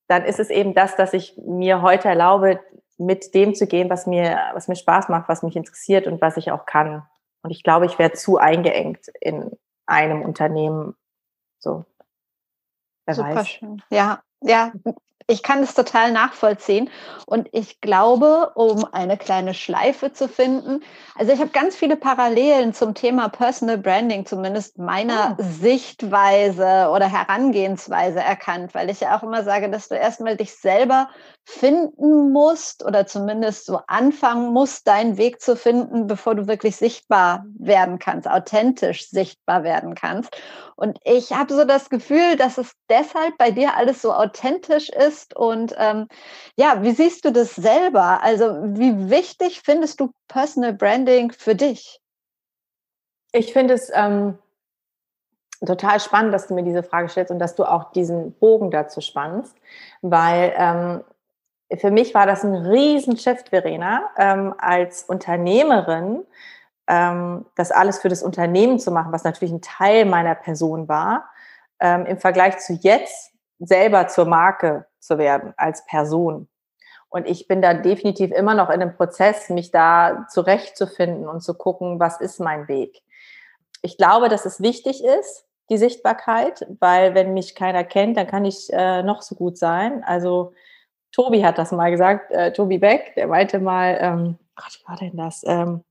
[0.08, 2.60] Dann ist es eben das, dass ich mir heute erlaube,
[2.96, 6.36] mit dem zu gehen, was mir, was mir Spaß macht, was mich interessiert und was
[6.36, 7.06] ich auch kann.
[7.42, 9.56] Und ich glaube, ich wäre zu eingeengt in
[9.86, 10.96] einem Unternehmen.
[11.58, 11.84] So.
[13.06, 13.48] Wer Super weiß.
[13.48, 13.82] schön.
[13.90, 14.72] Ja, ja,
[15.30, 16.90] ich kann das total nachvollziehen.
[17.26, 20.82] Und ich glaube, um eine kleine Schleife zu finden,
[21.14, 25.42] also ich habe ganz viele Parallelen zum Thema Personal Branding, zumindest meiner oh.
[25.42, 31.10] Sichtweise oder Herangehensweise erkannt, weil ich ja auch immer sage, dass du erstmal dich selber
[31.48, 37.46] finden musst oder zumindest so anfangen musst, deinen Weg zu finden, bevor du wirklich sichtbar
[37.58, 40.36] werden kannst, authentisch sichtbar werden kannst.
[40.76, 45.34] Und ich habe so das Gefühl, dass es deshalb bei dir alles so authentisch ist.
[45.34, 46.08] Und ähm,
[46.56, 48.22] ja, wie siehst du das selber?
[48.22, 51.98] Also wie wichtig findest du Personal Branding für dich?
[53.32, 54.38] Ich finde es ähm,
[55.64, 59.00] total spannend, dass du mir diese Frage stellst und dass du auch diesen Bogen dazu
[59.00, 59.56] spannst,
[60.02, 61.04] weil ähm,
[61.76, 66.24] für mich war das ein Riesenshift, Verena, ähm, als Unternehmerin,
[66.86, 71.28] ähm, das alles für das Unternehmen zu machen, was natürlich ein Teil meiner Person war,
[71.80, 76.48] ähm, im Vergleich zu jetzt selber zur Marke zu werden als Person.
[77.10, 81.54] Und ich bin da definitiv immer noch in dem Prozess, mich da zurechtzufinden und zu
[81.54, 83.02] gucken, was ist mein Weg.
[83.82, 88.44] Ich glaube, dass es wichtig ist, die Sichtbarkeit, weil wenn mich keiner kennt, dann kann
[88.44, 90.02] ich äh, noch so gut sein.
[90.04, 90.52] Also
[91.12, 94.96] Tobi hat das mal gesagt, äh, Tobi Beck, der meinte mal, ähm, Gott, wie war
[94.96, 95.42] denn das?
[95.46, 95.84] Ähm,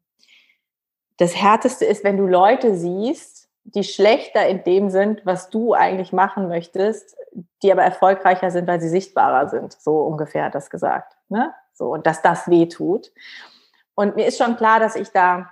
[1.18, 6.14] das Härteste ist, wenn du Leute siehst, die schlechter in dem sind, was du eigentlich
[6.14, 7.18] machen möchtest,
[7.64, 9.74] die aber erfolgreicher sind, weil sie sichtbarer sind.
[9.74, 11.18] So ungefähr hat das gesagt.
[11.28, 11.54] Ne?
[11.74, 13.12] So, und dass das weh tut.
[13.94, 15.50] Und mir ist schon klar, dass ich da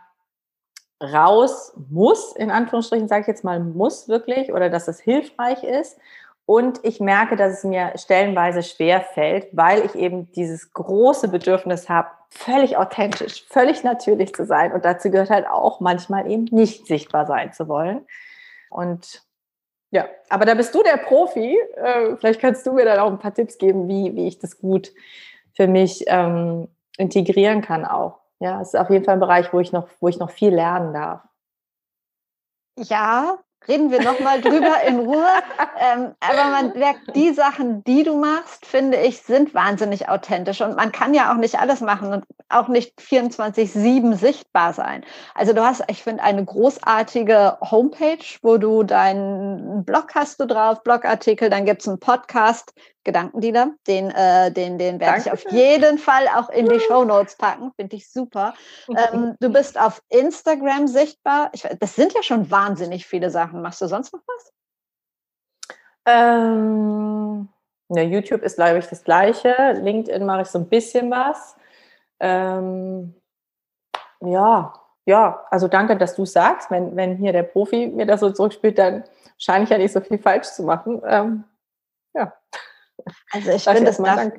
[1.03, 5.97] raus muss, in Anführungsstrichen sage ich jetzt mal muss wirklich, oder dass es hilfreich ist.
[6.45, 11.89] Und ich merke, dass es mir stellenweise schwer fällt, weil ich eben dieses große Bedürfnis
[11.89, 14.71] habe, völlig authentisch, völlig natürlich zu sein.
[14.71, 18.05] Und dazu gehört halt auch manchmal eben nicht sichtbar sein zu wollen.
[18.69, 19.23] Und
[19.89, 21.57] ja, aber da bist du der Profi.
[21.75, 24.59] Äh, vielleicht kannst du mir dann auch ein paar Tipps geben, wie, wie ich das
[24.59, 24.91] gut
[25.53, 26.67] für mich ähm,
[26.97, 28.19] integrieren kann auch.
[28.39, 30.53] Ja, es ist auf jeden Fall ein Bereich, wo ich noch, wo ich noch viel
[30.53, 31.21] lernen darf.
[32.77, 33.37] Ja,
[33.67, 35.27] reden wir nochmal drüber in Ruhe.
[35.79, 40.61] Ähm, aber man merkt, die Sachen, die du machst, finde ich, sind wahnsinnig authentisch.
[40.61, 45.03] Und man kann ja auch nicht alles machen und auch nicht 24-7 sichtbar sein.
[45.33, 50.83] Also du hast, ich finde, eine großartige Homepage, wo du deinen Blog hast du drauf,
[50.83, 52.73] Blogartikel, dann gibt es einen Podcast,
[53.05, 53.71] Gedankendealer.
[53.87, 57.71] Den, äh, den, den werde ich auf jeden Fall auch in die Show Notes packen.
[57.77, 58.53] Finde ich super.
[58.89, 61.49] Ähm, du bist auf Instagram sichtbar.
[61.53, 63.61] Ich, das sind ja schon wahnsinnig viele Sachen.
[63.61, 64.51] Machst du sonst noch was?
[66.07, 67.47] Ähm,
[67.89, 69.73] ja, YouTube ist, glaube ich, das Gleiche.
[69.81, 71.55] LinkedIn mache ich so ein bisschen was.
[72.19, 73.15] Ähm,
[74.21, 74.73] ja,
[75.05, 76.71] ja, also danke, dass du sagst.
[76.71, 79.03] Wenn, wenn hier der Profi mir das so zurückspielt, dann
[79.37, 81.01] scheine ich ja nicht so viel falsch zu machen.
[81.07, 81.43] Ähm.
[83.31, 84.31] Also ich finde, es darf,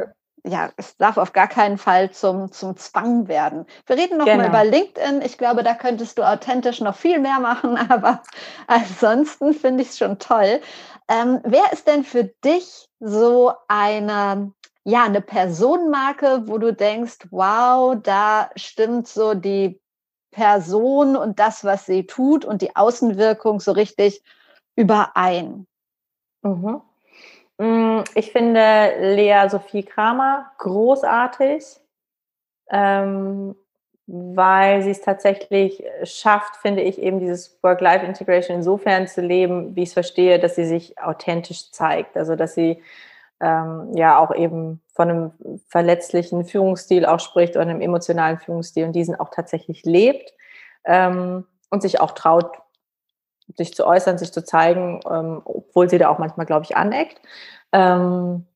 [0.47, 3.67] ja, es darf auf gar keinen Fall zum, zum Zwang werden.
[3.87, 4.39] Wir reden noch genau.
[4.39, 5.23] mal über LinkedIn.
[5.23, 8.23] Ich glaube, da könntest du authentisch noch viel mehr machen, aber
[8.67, 10.61] ansonsten finde ich es schon toll.
[11.09, 14.53] Ähm, wer ist denn für dich so eine,
[14.85, 19.81] ja, eine Personenmarke, wo du denkst, wow, da stimmt so die
[20.31, 24.23] Person und das, was sie tut und die Außenwirkung so richtig
[24.77, 25.67] überein?
[27.59, 28.05] Mhm.
[28.17, 31.63] Ich finde Lea Sophie Kramer großartig,
[32.71, 33.55] ähm,
[34.07, 39.91] weil sie es tatsächlich schafft, finde ich, eben dieses Work-Life-Integration insofern zu leben, wie ich
[39.91, 42.17] es verstehe, dass sie sich authentisch zeigt.
[42.17, 42.83] Also, dass sie
[43.41, 45.33] ähm, ja auch eben von einem
[45.69, 50.33] verletzlichen Führungsstil auch spricht oder einem emotionalen Führungsstil und diesen auch tatsächlich lebt
[50.87, 52.51] ähm, und sich auch traut,
[53.59, 57.21] sich zu äußern, sich zu zeigen, ähm, obwohl sie da auch manchmal, glaube ich, aneckt.
[57.73, 58.47] Ähm,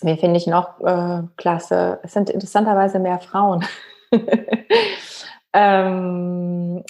[0.00, 2.00] wen finde ich noch äh, klasse?
[2.02, 3.64] Es sind interessanterweise mehr Frauen.
[5.52, 6.84] ähm,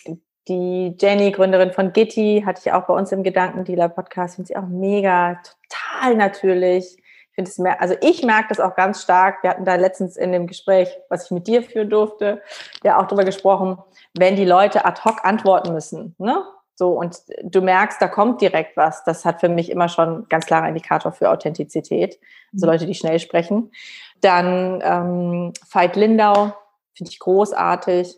[0.48, 4.66] die Jenny, Gründerin von Gitti, hatte ich auch bei uns im Gedankendealer-Podcast, finde sie auch
[4.66, 6.96] mega, total natürlich.
[6.96, 9.42] Ich finde es mehr, also ich merke das auch ganz stark.
[9.42, 12.42] Wir hatten da letztens in dem Gespräch, was ich mit dir führen durfte,
[12.82, 13.78] ja auch darüber gesprochen,
[14.18, 16.16] wenn die Leute ad hoc antworten müssen.
[16.18, 16.42] Ne?
[16.78, 19.02] So, und du merkst, da kommt direkt was.
[19.02, 22.20] Das hat für mich immer schon ganz klarer Indikator für Authentizität.
[22.52, 22.66] Also.
[22.66, 23.72] Leute, die schnell sprechen.
[24.20, 26.52] Dann ähm, Veit Lindau,
[26.94, 28.16] finde ich großartig.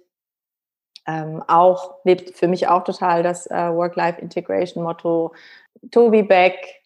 [1.06, 5.32] Ähm, auch lebt für mich auch total das äh, Work-Life-Integration-Motto.
[5.90, 6.82] Toby Beck.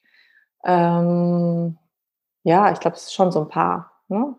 [0.64, 1.76] Ähm,
[2.44, 3.90] ja, ich glaube, es ist schon so ein paar.
[4.06, 4.36] Ne?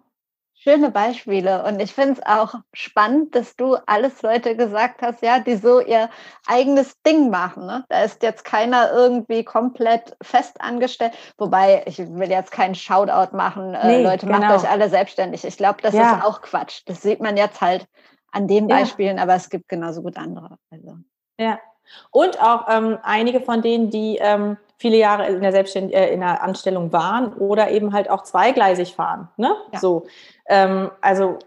[0.68, 1.64] Schöne Beispiele.
[1.64, 5.80] Und ich finde es auch spannend, dass du alles Leute gesagt hast, ja, die so
[5.80, 6.10] ihr
[6.48, 7.68] eigenes Ding machen.
[7.68, 7.86] Ne?
[7.88, 11.14] Da ist jetzt keiner irgendwie komplett fest angestellt.
[11.38, 13.76] Wobei, ich will jetzt keinen Shoutout machen.
[13.76, 14.40] Äh, nee, Leute, genau.
[14.40, 15.46] macht euch alle selbstständig.
[15.46, 16.18] Ich glaube, das ja.
[16.18, 16.82] ist auch Quatsch.
[16.88, 17.88] Das sieht man jetzt halt
[18.32, 19.24] an den Beispielen, ja.
[19.24, 20.58] aber es gibt genauso gut andere.
[20.72, 20.98] Also.
[21.40, 21.60] Ja.
[22.12, 26.20] Und auch ähm, einige von denen, die ähm, viele Jahre in der Selbstständ äh, in
[26.20, 29.30] der Anstellung waren oder eben halt auch zweigleisig fahren.
[29.38, 29.56] Ne?
[29.72, 29.80] Ja.
[29.80, 30.06] So,
[30.48, 31.40] ähm, also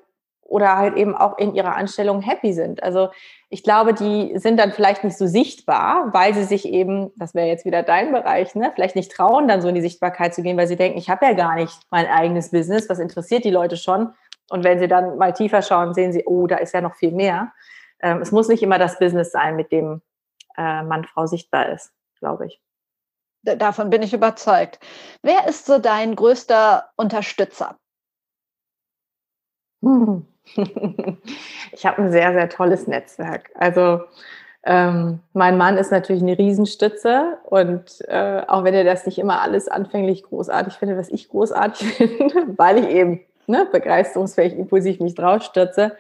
[0.49, 2.83] oder halt eben auch in ihrer Anstellung happy sind.
[2.83, 3.11] Also
[3.51, 7.47] ich glaube, die sind dann vielleicht nicht so sichtbar, weil sie sich eben, das wäre
[7.47, 10.57] jetzt wieder dein Bereich, ne, vielleicht nicht trauen, dann so in die Sichtbarkeit zu gehen,
[10.57, 13.77] weil sie denken, ich habe ja gar nicht mein eigenes Business, was interessiert die Leute
[13.77, 14.15] schon?
[14.51, 17.13] Und wenn sie dann mal tiefer schauen, sehen sie, oh, da ist ja noch viel
[17.13, 17.53] mehr.
[18.01, 20.01] Ähm, es muss nicht immer das Business sein, mit dem
[20.59, 22.61] äh, Mann, Frau sichtbar ist, glaube ich.
[23.43, 24.81] Davon bin ich überzeugt.
[25.23, 27.79] Wer ist so dein größter Unterstützer?
[29.83, 30.27] Hm.
[31.73, 33.51] Ich habe ein sehr, sehr tolles Netzwerk.
[33.55, 34.01] Also
[34.65, 39.43] ähm, mein Mann ist natürlich eine Riesenstütze und äh, auch wenn er das nicht immer
[39.43, 45.15] alles anfänglich großartig findet, was ich großartig finde, weil ich eben ne, begeisterungsfähig, impulsiv mich
[45.15, 45.97] drauf stürze,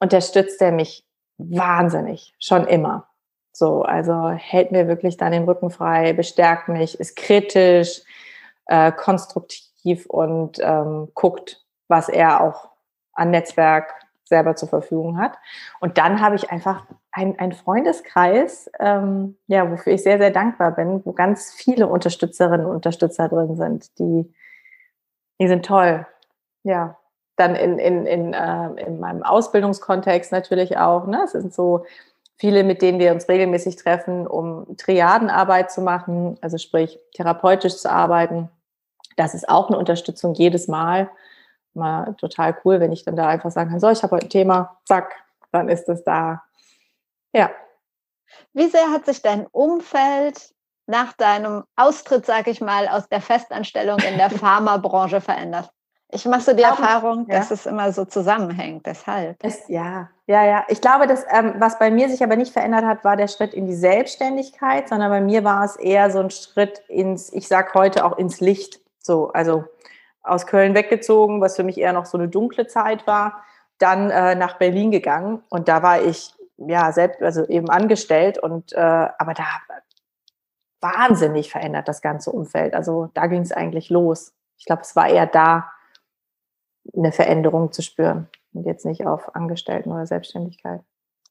[0.00, 1.04] unterstützt er mich
[1.38, 3.08] wahnsinnig, schon immer.
[3.56, 8.02] So, also hält mir wirklich dann den Rücken frei, bestärkt mich, ist kritisch,
[8.66, 12.70] äh, konstruktiv und ähm, guckt, was er auch
[13.12, 13.94] an Netzwerk
[14.24, 15.38] selber zur Verfügung hat.
[15.78, 21.02] Und dann habe ich einfach einen Freundeskreis, ähm, ja, wofür ich sehr, sehr dankbar bin,
[21.04, 24.34] wo ganz viele Unterstützerinnen und Unterstützer drin sind, die,
[25.38, 26.06] die sind toll.
[26.64, 26.96] Ja,
[27.36, 31.06] dann in, in, in, äh, in meinem Ausbildungskontext natürlich auch.
[31.06, 31.22] Ne?
[31.24, 31.84] Es sind so
[32.36, 37.90] viele, mit denen wir uns regelmäßig treffen, um Triadenarbeit zu machen, also sprich therapeutisch zu
[37.90, 38.50] arbeiten.
[39.16, 41.10] Das ist auch eine Unterstützung jedes Mal.
[41.74, 44.30] Mal total cool, wenn ich dann da einfach sagen kann, so, ich habe heute ein
[44.30, 45.12] Thema, zack,
[45.52, 46.42] dann ist es da.
[47.32, 47.50] Ja.
[48.52, 50.54] Wie sehr hat sich dein Umfeld
[50.86, 55.70] nach deinem Austritt, sage ich mal, aus der Festanstellung in der Pharmabranche verändert?
[56.14, 57.38] Ich mache so die Erfahrung, ja.
[57.38, 59.36] dass es immer so zusammenhängt, deshalb.
[59.42, 60.64] Es, ja, ja, ja.
[60.68, 63.52] Ich glaube, dass, ähm, was bei mir sich aber nicht verändert hat, war der Schritt
[63.52, 67.74] in die Selbstständigkeit, sondern bei mir war es eher so ein Schritt ins, ich sag
[67.74, 68.80] heute auch ins Licht.
[69.00, 69.64] So, also
[70.22, 73.42] aus Köln weggezogen, was für mich eher noch so eine dunkle Zeit war,
[73.78, 78.72] dann äh, nach Berlin gegangen und da war ich ja selbst, also eben angestellt und
[78.72, 79.44] äh, aber da
[80.80, 82.74] wahnsinnig verändert das ganze Umfeld.
[82.74, 84.32] Also da ging es eigentlich los.
[84.56, 85.70] Ich glaube, es war eher da,
[86.96, 90.80] eine Veränderung zu spüren und jetzt nicht auf Angestellten oder Selbstständigkeit.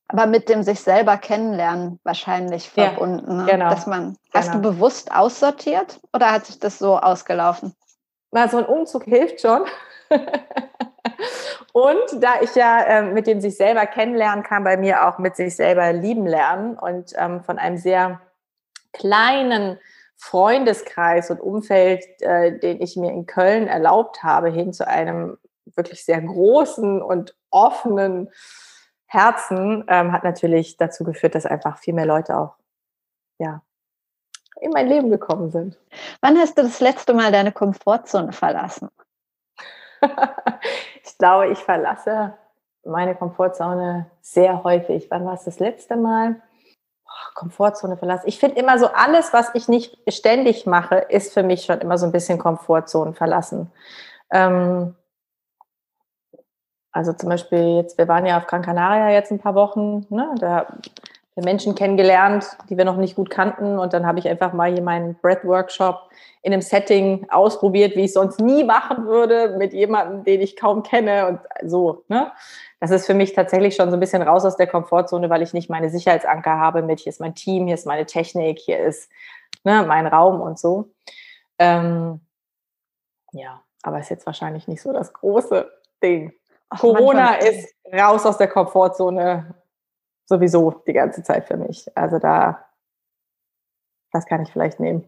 [0.07, 3.39] Aber mit dem sich selber kennenlernen wahrscheinlich verbunden.
[3.39, 3.51] Ja, ne?
[3.51, 3.69] genau.
[3.69, 4.61] Dass man, hast genau.
[4.61, 7.73] du bewusst aussortiert oder hat sich das so ausgelaufen?
[8.31, 9.63] Na, so ein Umzug hilft schon.
[11.73, 15.35] und da ich ja äh, mit dem sich selber kennenlernen kam, bei mir auch mit
[15.35, 18.21] sich selber lieben lernen und ähm, von einem sehr
[18.91, 19.79] kleinen
[20.15, 25.37] Freundeskreis und Umfeld, äh, den ich mir in Köln erlaubt habe, hin zu einem
[25.75, 28.31] wirklich sehr großen und offenen
[29.05, 32.55] Herzen, ähm, hat natürlich dazu geführt, dass einfach viel mehr Leute auch
[33.37, 33.61] ja,
[34.59, 35.77] in mein Leben gekommen sind.
[36.21, 38.89] Wann hast du das letzte Mal deine Komfortzone verlassen?
[41.03, 42.33] ich glaube, ich verlasse
[42.85, 45.07] meine Komfortzone sehr häufig.
[45.09, 46.41] Wann war es das letzte Mal?
[47.35, 48.27] Komfortzone verlassen.
[48.27, 51.97] Ich finde immer so, alles, was ich nicht ständig mache, ist für mich schon immer
[51.97, 53.71] so ein bisschen Komfortzone verlassen.
[54.31, 54.95] Ähm,
[56.93, 60.33] also zum Beispiel jetzt, wir waren ja auf Gran Canaria jetzt ein paar Wochen, ne,
[60.39, 60.67] da
[61.35, 63.79] wir Menschen kennengelernt, die wir noch nicht gut kannten.
[63.79, 66.09] Und dann habe ich einfach mal hier meinen Breath-Workshop
[66.43, 70.83] in einem Setting ausprobiert, wie ich sonst nie machen würde, mit jemandem, den ich kaum
[70.83, 71.39] kenne und
[71.69, 72.03] so.
[72.07, 72.31] Ne?
[72.79, 75.53] Das ist für mich tatsächlich schon so ein bisschen raus aus der Komfortzone, weil ich
[75.53, 79.09] nicht meine Sicherheitsanker habe mit, hier ist mein Team, hier ist meine Technik, hier ist
[79.63, 80.91] ne, mein Raum und so.
[81.57, 82.19] Ähm,
[83.31, 85.71] ja, aber ist jetzt wahrscheinlich nicht so das große
[86.03, 86.33] Ding.
[86.79, 89.55] Corona ist raus aus der Komfortzone
[90.25, 91.85] sowieso die ganze Zeit für mich.
[91.95, 92.65] Also da,
[94.11, 95.05] das kann ich vielleicht nehmen.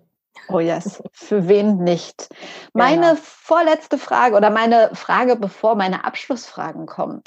[0.49, 2.29] Oh yes, für wen nicht?
[2.73, 3.21] Meine genau.
[3.21, 7.23] vorletzte Frage oder meine Frage, bevor meine Abschlussfragen kommen.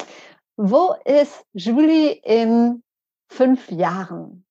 [0.57, 2.83] Wo ist Julie in
[3.29, 4.45] fünf Jahren?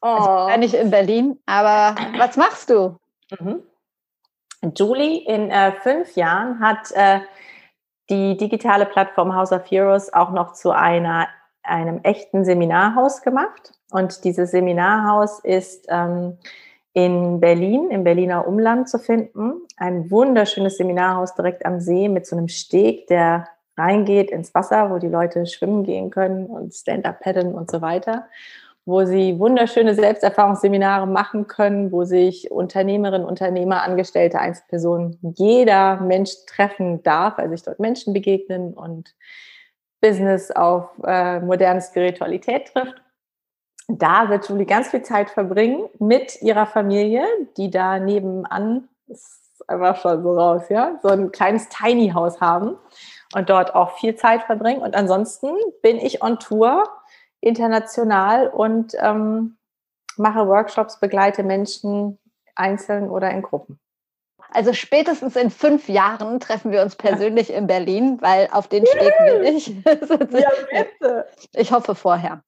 [0.00, 0.32] Also, oh.
[0.32, 2.98] Also nicht in Berlin, aber was machst du?
[3.38, 3.62] Mhm.
[4.74, 7.20] Julie in äh, fünf Jahren hat äh,
[8.10, 11.28] die digitale Plattform House of Heroes auch noch zu einer
[11.62, 13.72] einem echten Seminarhaus gemacht.
[13.90, 16.38] Und dieses Seminarhaus ist ähm,
[16.92, 19.62] in Berlin, im Berliner Umland zu finden.
[19.76, 24.98] Ein wunderschönes Seminarhaus direkt am See mit so einem Steg, der reingeht ins Wasser, wo
[24.98, 28.26] die Leute schwimmen gehen können und Stand-up paddeln und so weiter,
[28.88, 37.02] wo sie wunderschöne Selbsterfahrungsseminare machen können, wo sich Unternehmerinnen, Unternehmer, Angestellte, Einzelpersonen, jeder Mensch treffen
[37.02, 39.14] darf, weil sich dort Menschen begegnen und
[40.00, 42.94] Business auf äh, moderne Spiritualität trifft.
[43.88, 47.26] Da wird Julie ganz viel Zeit verbringen mit ihrer Familie,
[47.58, 52.78] die da nebenan, ist einfach schon so raus, ja, so ein kleines Tiny House haben
[53.34, 54.80] und dort auch viel Zeit verbringen.
[54.80, 55.50] Und ansonsten
[55.82, 56.84] bin ich on Tour
[57.40, 59.56] international und ähm,
[60.16, 62.18] mache Workshops, begleite Menschen
[62.54, 63.78] einzeln oder in Gruppen.
[64.50, 69.12] Also spätestens in fünf Jahren treffen wir uns persönlich in Berlin, weil auf den Steg
[69.20, 69.68] will ich.
[69.84, 71.26] ja, bitte.
[71.52, 72.42] Ich hoffe vorher.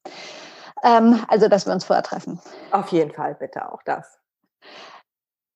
[0.83, 2.39] Ähm, also, dass wir uns vorher treffen.
[2.71, 4.17] Auf jeden Fall, bitte auch das.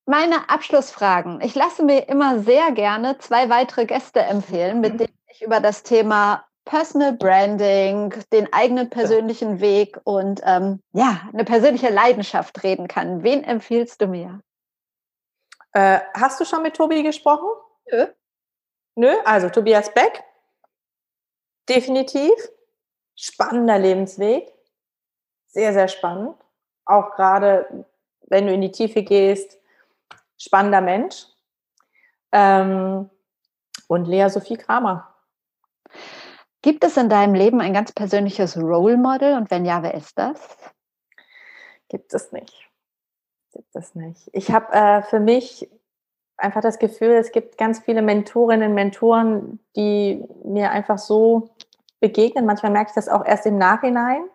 [0.06, 1.42] Meine Abschlussfragen.
[1.42, 5.82] Ich lasse mir immer sehr gerne zwei weitere Gäste empfehlen, mit denen ich über das
[5.82, 13.24] Thema Personal Branding, den eigenen persönlichen Weg und ähm, ja, eine persönliche Leidenschaft reden kann.
[13.24, 14.42] Wen empfiehlst du mir?
[15.74, 17.48] Äh, hast du schon mit Tobi gesprochen?
[17.92, 18.08] Nö.
[18.96, 20.24] Nö, also Tobias Beck.
[21.70, 22.34] Definitiv.
[23.16, 24.52] Spannender Lebensweg.
[25.48, 26.36] Sehr, sehr spannend.
[26.86, 27.86] Auch gerade,
[28.28, 29.58] wenn du in die Tiefe gehst,
[30.38, 31.28] spannender Mensch.
[32.32, 33.10] Ähm,
[33.88, 35.14] und Lea Sophie Kramer.
[36.66, 40.20] Gibt es in deinem Leben ein ganz persönliches Role Model und wenn ja, wer ist
[40.20, 40.58] das?
[41.88, 42.66] Gibt es nicht
[43.56, 44.30] gibt es nicht.
[44.34, 45.70] Ich habe äh, für mich
[46.38, 51.50] einfach das Gefühl, es gibt ganz viele Mentorinnen, Mentoren, die mir einfach so
[52.02, 52.46] begegnen.
[52.46, 54.26] Manchmal merke ich das auch erst im Nachhinein.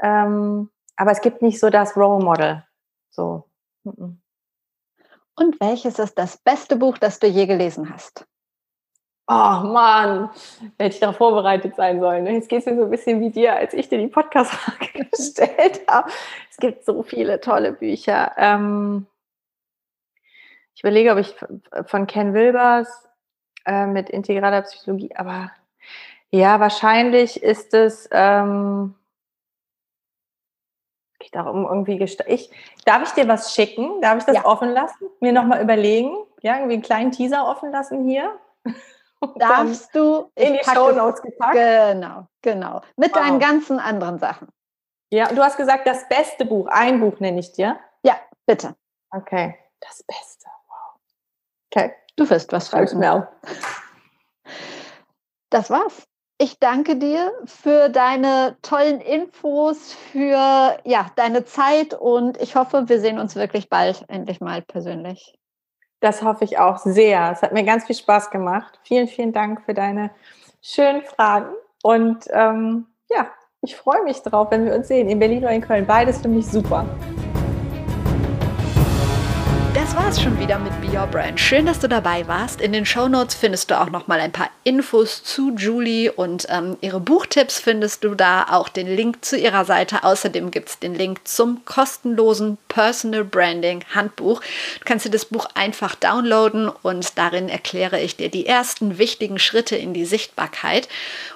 [0.00, 2.64] Ähm, aber es gibt nicht so das Role Model.
[3.10, 3.44] So.
[3.84, 8.26] Und welches ist das beste Buch, das du je gelesen hast?
[9.32, 10.28] Oh Mann,
[10.76, 12.26] hätte ich darauf vorbereitet sein sollen.
[12.26, 15.82] Jetzt geht es mir so ein bisschen wie dir, als ich dir die Podcast-Frage gestellt
[15.86, 16.10] habe.
[16.50, 18.32] Es gibt so viele tolle Bücher.
[18.36, 19.06] Ähm,
[20.74, 21.36] ich überlege, ob ich
[21.86, 23.08] von Ken Wilbers
[23.66, 25.52] äh, mit integraler Psychologie, aber
[26.32, 28.96] ja, wahrscheinlich ist es, ähm,
[31.20, 32.50] geht auch um irgendwie, ich,
[32.84, 34.00] darf ich dir was schicken?
[34.00, 34.44] Darf ich das ja.
[34.44, 35.06] offen lassen?
[35.20, 36.16] Mir nochmal überlegen?
[36.42, 38.36] Ja, irgendwie einen kleinen Teaser offen lassen hier?
[39.36, 41.54] Darfst du in die Show Notes gepackt?
[41.54, 42.80] Genau, genau.
[42.96, 43.22] Mit wow.
[43.22, 44.48] deinen ganzen anderen Sachen.
[45.12, 46.66] Ja, du hast gesagt, das beste Buch.
[46.68, 47.78] Ein Buch nenne ich dir.
[48.02, 48.76] Ja, bitte.
[49.10, 50.46] Okay, das Beste.
[50.68, 51.00] Wow.
[51.70, 51.94] Okay.
[52.16, 53.28] Du wirst was Schreib's mir.
[55.50, 56.04] Das war's.
[56.38, 63.00] Ich danke dir für deine tollen Infos, für ja, deine Zeit und ich hoffe, wir
[63.00, 65.39] sehen uns wirklich bald endlich mal persönlich.
[66.00, 67.30] Das hoffe ich auch sehr.
[67.32, 68.80] Es hat mir ganz viel Spaß gemacht.
[68.84, 70.10] Vielen, vielen Dank für deine
[70.62, 71.54] schönen Fragen.
[71.82, 73.26] Und ähm, ja,
[73.62, 75.86] ich freue mich drauf, wenn wir uns sehen, in Berlin oder in Köln.
[75.86, 76.86] Beides für mich super.
[79.90, 81.40] Das war's schon wieder mit Be Your Brand.
[81.40, 82.60] Schön, dass du dabei warst.
[82.60, 86.46] In den Show Notes findest du auch noch mal ein paar Infos zu Julie und
[86.48, 88.46] ähm, ihre Buchtipps findest du da.
[88.50, 90.04] Auch den Link zu ihrer Seite.
[90.04, 94.40] Außerdem gibt es den Link zum kostenlosen Personal Branding Handbuch.
[94.78, 99.40] Du kannst dir das Buch einfach downloaden und darin erkläre ich dir die ersten wichtigen
[99.40, 100.86] Schritte in die Sichtbarkeit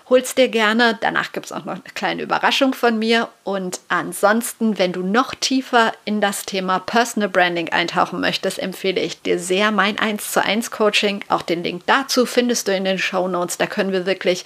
[0.08, 0.98] hol's dir gerne.
[1.00, 3.28] Danach gibt es auch noch eine kleine Überraschung von mir.
[3.42, 9.22] Und ansonsten, wenn du noch tiefer in das Thema Personal Branding eintauchen möchtest, empfehle ich
[9.22, 11.20] dir sehr mein 1 zu 1 Coaching.
[11.28, 13.58] Auch den Link dazu findest du in den Show Notes.
[13.58, 14.44] Da können wir wirklich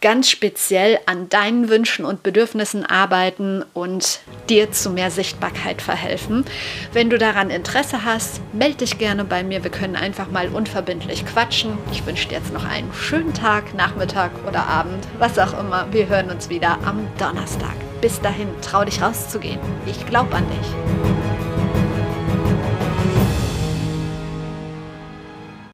[0.00, 6.44] ganz speziell an deinen Wünschen und Bedürfnissen arbeiten und dir zu mehr Sichtbarkeit verhelfen.
[6.92, 9.64] Wenn du daran Interesse hast, melde dich gerne bei mir.
[9.64, 11.76] Wir können einfach mal unverbindlich quatschen.
[11.92, 15.86] Ich wünsche dir jetzt noch einen schönen Tag, Nachmittag oder Abend, was auch immer.
[15.92, 17.74] Wir hören uns wieder am Donnerstag.
[18.00, 19.60] Bis dahin, trau dich rauszugehen.
[19.86, 21.19] Ich glaube an dich.